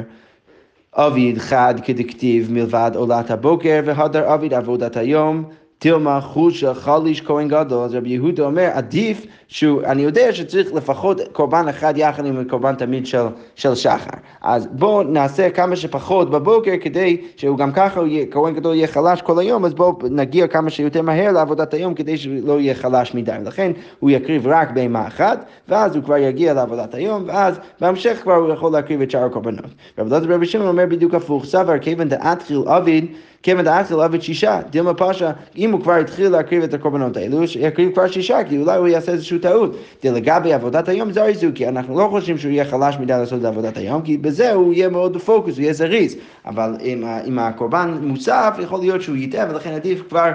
עביד 0.92 1.38
חד 1.38 1.74
כדכתיב 1.84 2.52
מלבד 2.52 2.90
עולת 2.94 3.30
הבוקר, 3.30 3.80
והדר 3.84 4.28
עביד 4.32 4.54
עבודת 4.54 4.96
היום. 4.96 5.44
תלמה 5.78 6.20
חושה 6.20 6.74
חליש 6.74 7.20
כהן 7.20 7.48
גדול, 7.48 7.84
אז 7.84 7.94
רבי 7.94 8.08
יהודה 8.08 8.44
אומר, 8.44 8.68
עדיף 8.72 9.26
שהוא, 9.48 9.82
אני 9.82 10.02
יודע 10.02 10.32
שצריך 10.32 10.74
לפחות 10.74 11.20
קורבן 11.32 11.68
אחד 11.68 11.94
יחד 11.96 12.26
עם 12.26 12.44
קורבן 12.44 12.74
תמיד 12.74 13.06
של, 13.06 13.22
של 13.54 13.74
שחר. 13.74 14.10
אז 14.42 14.68
בואו 14.72 15.02
נעשה 15.02 15.50
כמה 15.50 15.76
שפחות 15.76 16.30
בבוקר 16.30 16.72
כדי 16.80 17.16
שהוא 17.36 17.58
גם 17.58 17.72
ככה, 17.72 18.00
כהן 18.30 18.54
גדול 18.54 18.74
יהיה 18.74 18.86
חלש 18.86 19.22
כל 19.22 19.38
היום, 19.38 19.64
אז 19.64 19.74
בואו 19.74 19.98
נגיע 20.10 20.46
כמה 20.46 20.70
שיותר 20.70 21.02
מהר 21.02 21.32
לעבודת 21.32 21.74
היום 21.74 21.94
כדי 21.94 22.16
שלא 22.16 22.60
יהיה 22.60 22.74
חלש 22.74 23.14
מדי. 23.14 23.32
לכן 23.44 23.72
הוא 24.00 24.10
יקריב 24.10 24.46
רק 24.46 24.70
בהמה 24.70 25.06
אחת, 25.06 25.44
ואז 25.68 25.96
הוא 25.96 26.04
כבר 26.04 26.16
יגיע 26.16 26.54
לעבודת 26.54 26.94
היום, 26.94 27.24
ואז 27.26 27.60
בהמשך 27.80 28.18
כבר 28.22 28.34
הוא 28.34 28.52
יכול 28.52 28.72
להקריב 28.72 29.02
את 29.02 29.10
שאר 29.10 29.24
הקורבנות. 29.24 29.70
רבי 29.98 30.10
דוד 30.10 30.30
רבי 30.30 30.46
שמעון 30.46 30.68
אומר 30.68 30.84
בדיוק 30.88 31.14
הפוך, 31.14 31.44
סבר 31.44 31.78
כיוון 31.78 32.08
דאתחיל 32.08 32.62
עביד 32.66 33.06
כיוון 33.42 33.64
דאתחיל 33.64 34.00
עביד 34.00 34.22
שישה, 34.22 34.60
דילמה 34.70 34.94
פשע, 34.94 35.30
אם 35.56 35.67
הוא 35.72 35.80
כבר 35.80 35.92
התחיל 35.92 36.28
להקריב 36.28 36.62
את 36.62 36.74
הקורבנות 36.74 37.16
האלו, 37.16 37.40
יקריב 37.60 37.92
כבר 37.92 38.06
שישה, 38.06 38.44
כי 38.48 38.58
אולי 38.58 38.76
הוא 38.76 38.88
יעשה 38.88 39.12
איזשהו 39.12 39.38
טעות. 39.38 39.76
לגבי 40.04 40.52
עבודת 40.52 40.88
היום 40.88 41.12
זה 41.12 41.22
הריזו, 41.22 41.46
כי 41.54 41.68
אנחנו 41.68 41.98
לא 41.98 42.08
חושבים 42.10 42.38
שהוא 42.38 42.52
יהיה 42.52 42.64
חלש 42.64 42.96
מדי 43.00 43.12
לעשות 43.12 43.40
את 43.40 43.44
עבודת 43.44 43.76
היום, 43.76 44.02
כי 44.02 44.16
בזה 44.16 44.52
הוא 44.52 44.74
יהיה 44.74 44.88
מאוד 44.88 45.12
בפוקוס, 45.12 45.56
הוא 45.56 45.62
יהיה 45.62 45.72
זריז. 45.72 46.16
אבל 46.46 46.76
אם, 46.84 47.04
אם 47.26 47.38
הקורבן 47.38 47.98
מוסף, 48.02 48.56
יכול 48.62 48.80
להיות 48.80 49.02
שהוא 49.02 49.16
יטעה, 49.16 49.46
ולכן 49.50 49.72
עדיף 49.72 50.02
כבר, 50.08 50.32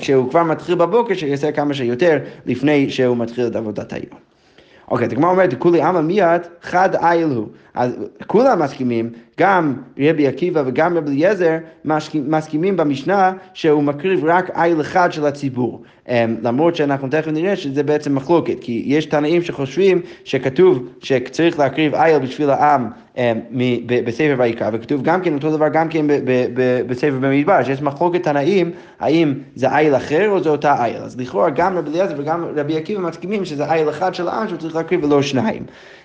כשהוא 0.00 0.30
כבר 0.30 0.42
מתחיל 0.42 0.74
בבוקר, 0.74 1.14
שיעשה 1.14 1.52
כמה 1.52 1.74
שיותר 1.74 2.18
לפני 2.46 2.90
שהוא 2.90 3.16
מתחיל 3.16 3.46
את 3.46 3.56
עבודת 3.56 3.92
היום. 3.92 4.30
אוקיי, 4.90 5.06
אז 5.06 5.12
הגמרא 5.12 5.30
אומרת, 5.30 5.54
כולי 5.58 5.82
עמא 5.82 6.00
מיד 6.00 6.42
חד 6.62 6.96
איל 6.96 7.28
הוא. 7.28 7.46
אז 7.74 7.92
כולם 8.26 8.62
מסכימים, 8.62 9.10
גם 9.40 9.74
רבי 9.98 10.26
עקיבא 10.26 10.62
וגם 10.66 10.96
רבי 10.96 11.10
אליעזר 11.10 11.56
מסכימים 12.14 12.76
במשנה 12.76 13.32
שהוא 13.54 13.82
מקריב 13.82 14.24
רק 14.24 14.50
איל 14.56 14.80
אחד 14.80 15.12
של 15.12 15.26
הציבור. 15.26 15.82
אמ, 16.08 16.36
למרות 16.42 16.76
שאנחנו 16.76 17.08
תכף 17.08 17.28
נראה 17.28 17.56
שזה 17.56 17.82
בעצם 17.82 18.14
מחלוקת, 18.14 18.56
כי 18.60 18.82
יש 18.86 19.06
תנאים 19.06 19.42
שחושבים 19.42 20.00
שכתוב 20.24 20.88
שצריך 21.02 21.58
להקריב 21.58 21.94
איל 21.94 22.18
בשביל 22.18 22.50
העם 22.50 22.90
אמ, 23.16 23.22
בספר 24.04 24.34
ויקרא, 24.38 24.70
וכתוב 24.72 25.02
גם 25.02 25.22
כן 25.22 25.34
אותו 25.34 25.56
דבר 25.56 25.68
גם 25.68 25.88
כן 25.88 26.06
בספר 26.88 27.18
במדבר, 27.20 27.64
שיש 27.64 27.82
מחלוקת 27.82 28.22
תנאים, 28.22 28.70
האם 29.00 29.34
זה 29.54 29.78
איל 29.78 29.96
אחר 29.96 30.30
או 30.30 30.42
זה 30.42 30.50
אותה 30.50 30.84
איל. 30.84 30.96
אז 30.96 31.20
לכאורה 31.20 31.50
גם 31.50 31.78
רבי 31.78 31.90
אליעזר 31.90 32.14
וגם 32.18 32.44
רבי 32.56 32.76
עקיבא 32.76 33.00
מסכימים 33.00 33.44
שזה 33.44 33.72
איל 33.72 33.90
אחד 33.90 34.14
של 34.14 34.28
העם 34.28 34.48
שהוא 34.48 34.58
צריך 34.58 34.76
להקריב 34.76 35.04
ולא 35.04 35.22
שניים. 35.22 35.62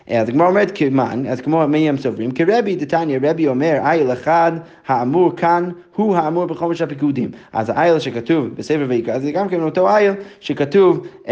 אז 0.10 0.30
הגמרא 0.30 0.48
אומרת 0.48 0.72
כמן, 0.76 1.24
אז 1.30 1.41
כמו 1.41 1.68
מי 1.68 1.89
הם 1.89 1.98
סוברים, 1.98 2.32
כרבי 2.32 2.76
דתניא, 2.76 3.20
רבי 3.24 3.48
אומר, 3.48 3.78
איל 3.86 4.12
אחד 4.12 4.52
האמור 4.88 5.36
כאן 5.36 5.70
הוא 5.96 6.15
האמור 6.15 6.46
בחומש 6.46 6.82
הפיקודים. 6.82 7.32
אז 7.54 7.72
האיל 7.76 8.00
שכתוב 8.00 8.48
בספר 8.56 8.86
ויקרא 8.89 9.20
זה 9.20 9.32
גם 9.32 9.50
כן 9.50 9.62
אותו 9.62 9.98
איל 9.98 10.13
שכתוב 10.39 11.08
um, 11.24 11.28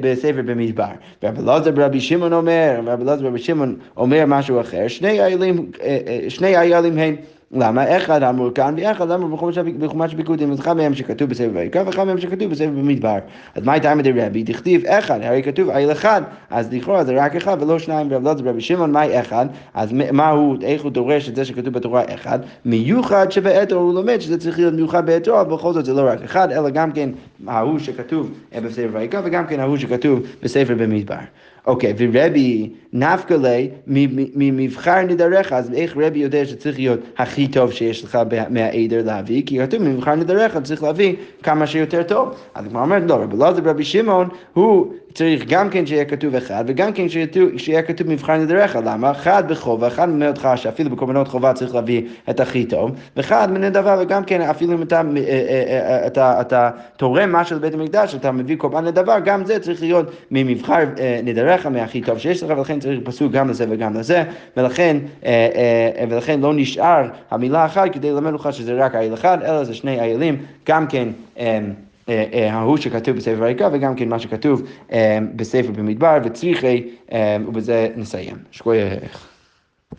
בספר 0.00 0.40
במדבר. 0.46 0.84
ורבי 1.22 1.40
אלעזר 1.42 1.70
ברבי 1.70 2.00
שמעון 2.00 2.32
אומר, 2.32 2.80
רבי 2.84 3.02
אלעזר 3.02 3.22
ברבי 3.22 3.38
שמעון 3.38 3.76
אומר 3.96 4.24
משהו 4.26 4.60
אחר, 4.60 4.88
שני 4.88 5.20
איילים, 5.20 5.70
אה, 5.82 5.98
אה, 6.06 6.30
שני 6.30 6.56
איילים 6.56 6.98
הם 6.98 7.16
למה? 7.52 7.96
אחד 7.96 8.22
אמרו 8.22 8.54
כאן 8.54 8.74
ואחד 8.78 9.10
אמרו 9.10 9.36
בחומש 9.78 10.14
פיקודים, 10.14 10.52
אז 10.52 10.60
אחד 10.60 10.76
מהם 10.76 10.94
שכתוב 10.94 11.30
בספר 11.30 11.50
ויקרא 11.54 11.82
ואחד 11.86 12.04
מהם 12.04 12.20
שכתוב 12.20 12.50
בספר 12.50 12.70
במדבר. 12.70 13.18
אז 13.54 13.64
מה 13.64 13.72
הייתה 13.72 13.94
מדי 13.94 14.12
רבי? 14.12 14.42
דכתיב 14.42 14.86
אחד, 14.86 15.20
הרי 15.22 15.42
כתוב 15.42 15.70
איל 15.70 15.92
אחד, 15.92 16.22
אז 16.50 16.72
לכאורה 16.72 17.04
זה 17.04 17.24
רק 17.24 17.36
אחד 17.36 17.56
ולא 17.60 17.78
שניים, 17.78 18.06
ורב 18.10 18.24
לא 18.24 18.34
זה 18.34 18.42
רבי 18.44 18.60
שמעון, 18.60 18.92
מהי 18.92 19.20
אחד? 19.20 19.46
אז 19.74 19.92
מה 19.92 20.30
הוא, 20.30 20.56
איך 20.62 20.82
הוא 20.82 20.90
דורש 20.90 21.28
את 21.28 21.36
זה 21.36 21.44
שכתוב 21.44 21.74
בתורה 21.74 22.02
אחד? 22.14 22.38
מיוחד 22.64 23.32
שבעתו 23.32 23.76
הוא 23.76 23.94
לומד 23.94 24.20
שזה 24.20 24.38
צריך 24.38 24.58
להיות 24.58 24.74
מיוחד 24.74 25.06
בעתו, 25.06 25.40
אבל 25.40 25.50
בכל 25.50 25.72
זאת 25.72 25.84
זה 25.84 25.94
לא 25.94 26.02
רק 26.06 26.22
אחד, 26.22 26.52
אלא 26.52 26.70
גם 26.70 26.92
כן 26.92 27.10
ההוא 27.46 27.78
שכתוב 27.78 28.30
בספר 28.62 28.88
ויקרא 28.92 29.20
וגם 29.24 29.46
כן 29.46 29.60
ההוא 29.60 29.76
שכתוב 29.76 30.20
בספר 30.42 30.74
במדבר. 30.74 31.14
אוקיי, 31.66 31.94
ורבי 31.96 32.70
נפקא 32.94 33.34
ליה 33.34 33.68
ממבחר 34.34 35.02
נדריך, 35.02 35.52
אז 35.52 35.72
איך 35.72 35.96
רבי 35.96 36.18
יודע 36.18 36.44
שצריך 36.44 36.78
להיות 36.78 37.00
הכי 37.18 37.48
טוב 37.48 37.72
שיש 37.72 38.04
לך 38.04 38.18
מהעדר 38.50 39.02
להביא? 39.04 39.42
כי 39.46 39.58
כתוב 39.58 39.82
ממבחר 39.82 40.14
נדריך 40.14 40.58
צריך 40.62 40.82
להביא 40.82 41.14
כמה 41.42 41.66
שיותר 41.66 42.02
טוב. 42.02 42.34
אז 42.54 42.64
הגמרא 42.66 42.82
אומרת, 42.82 43.02
לא, 43.08 43.14
רבי 43.14 43.36
אלעזר 43.36 43.60
ורבי 43.64 43.84
שמעון, 43.84 44.28
הוא 44.52 44.92
צריך 45.14 45.44
גם 45.48 45.70
כן 45.70 45.86
שיהיה 45.86 46.04
כתוב 46.04 46.34
אחד, 46.34 46.64
וגם 46.66 46.92
כן 46.92 47.06
שיהיה 47.56 47.82
כתוב 47.82 48.08
מבחר 48.08 48.36
נדריך. 48.36 48.78
למה? 48.84 49.10
אחד 49.10 49.48
בחובה, 49.48 49.86
אחד 49.86 50.08
ממאותך, 50.08 50.48
שאפילו 50.56 50.90
בקורבנות 50.90 51.28
חובה 51.28 51.52
צריך 51.52 51.74
להביא 51.74 52.02
את 52.30 52.40
הכי 52.40 52.64
טוב, 52.64 52.90
ואחד 53.16 53.52
מנדבה, 53.52 53.96
וגם 54.00 54.24
כן 54.24 54.40
אפילו 54.40 54.72
אם 54.72 54.82
אתה, 54.82 54.96
אה, 54.96 55.22
אה, 55.26 55.90
אה, 55.90 56.06
אתה, 56.06 56.40
אתה 56.40 56.70
תורם 56.96 57.32
משהו 57.32 57.56
לבית 57.56 57.74
המקדש, 57.74 58.14
אתה 58.14 58.32
מביא 58.32 58.56
קורבן 58.56 58.84
נדבה, 58.84 59.20
גם 59.20 59.44
זה 59.44 59.58
צריך 59.58 59.82
להיות 59.82 60.06
ממבחר 60.30 60.84
נדריך, 61.24 61.66
מהכי 61.66 62.00
טוב 62.00 62.18
שיש 62.18 62.42
לך, 62.42 62.58
ולכן 62.58 62.80
צריך 62.84 63.00
פסוק 63.04 63.32
גם 63.32 63.48
לזה 63.48 63.66
וגם 63.68 63.94
לזה, 63.94 64.24
ולכן, 64.56 64.96
ולכן 66.10 66.40
לא 66.40 66.54
נשאר 66.54 67.08
המילה 67.30 67.66
אחת 67.66 67.92
כדי 67.92 68.10
ללמד 68.10 68.32
לך 68.32 68.48
שזה 68.52 68.74
רק 68.74 68.94
אייל 68.94 69.14
אחד, 69.14 69.38
אלא 69.42 69.64
זה 69.64 69.74
שני 69.74 70.00
איילים, 70.00 70.36
גם 70.68 70.86
כן 70.86 71.08
ההוא 72.50 72.76
שכתוב 72.76 73.16
בספר 73.16 73.36
ויקרא 73.40 73.68
וגם 73.72 73.94
כן 73.94 74.08
מה 74.08 74.18
שכתוב 74.18 74.62
בספר 75.36 75.72
במדבר 75.72 76.18
וצריכי, 76.24 76.88
ובזה 77.46 77.88
נסיים. 77.96 78.36
שכוייך. 78.50 79.33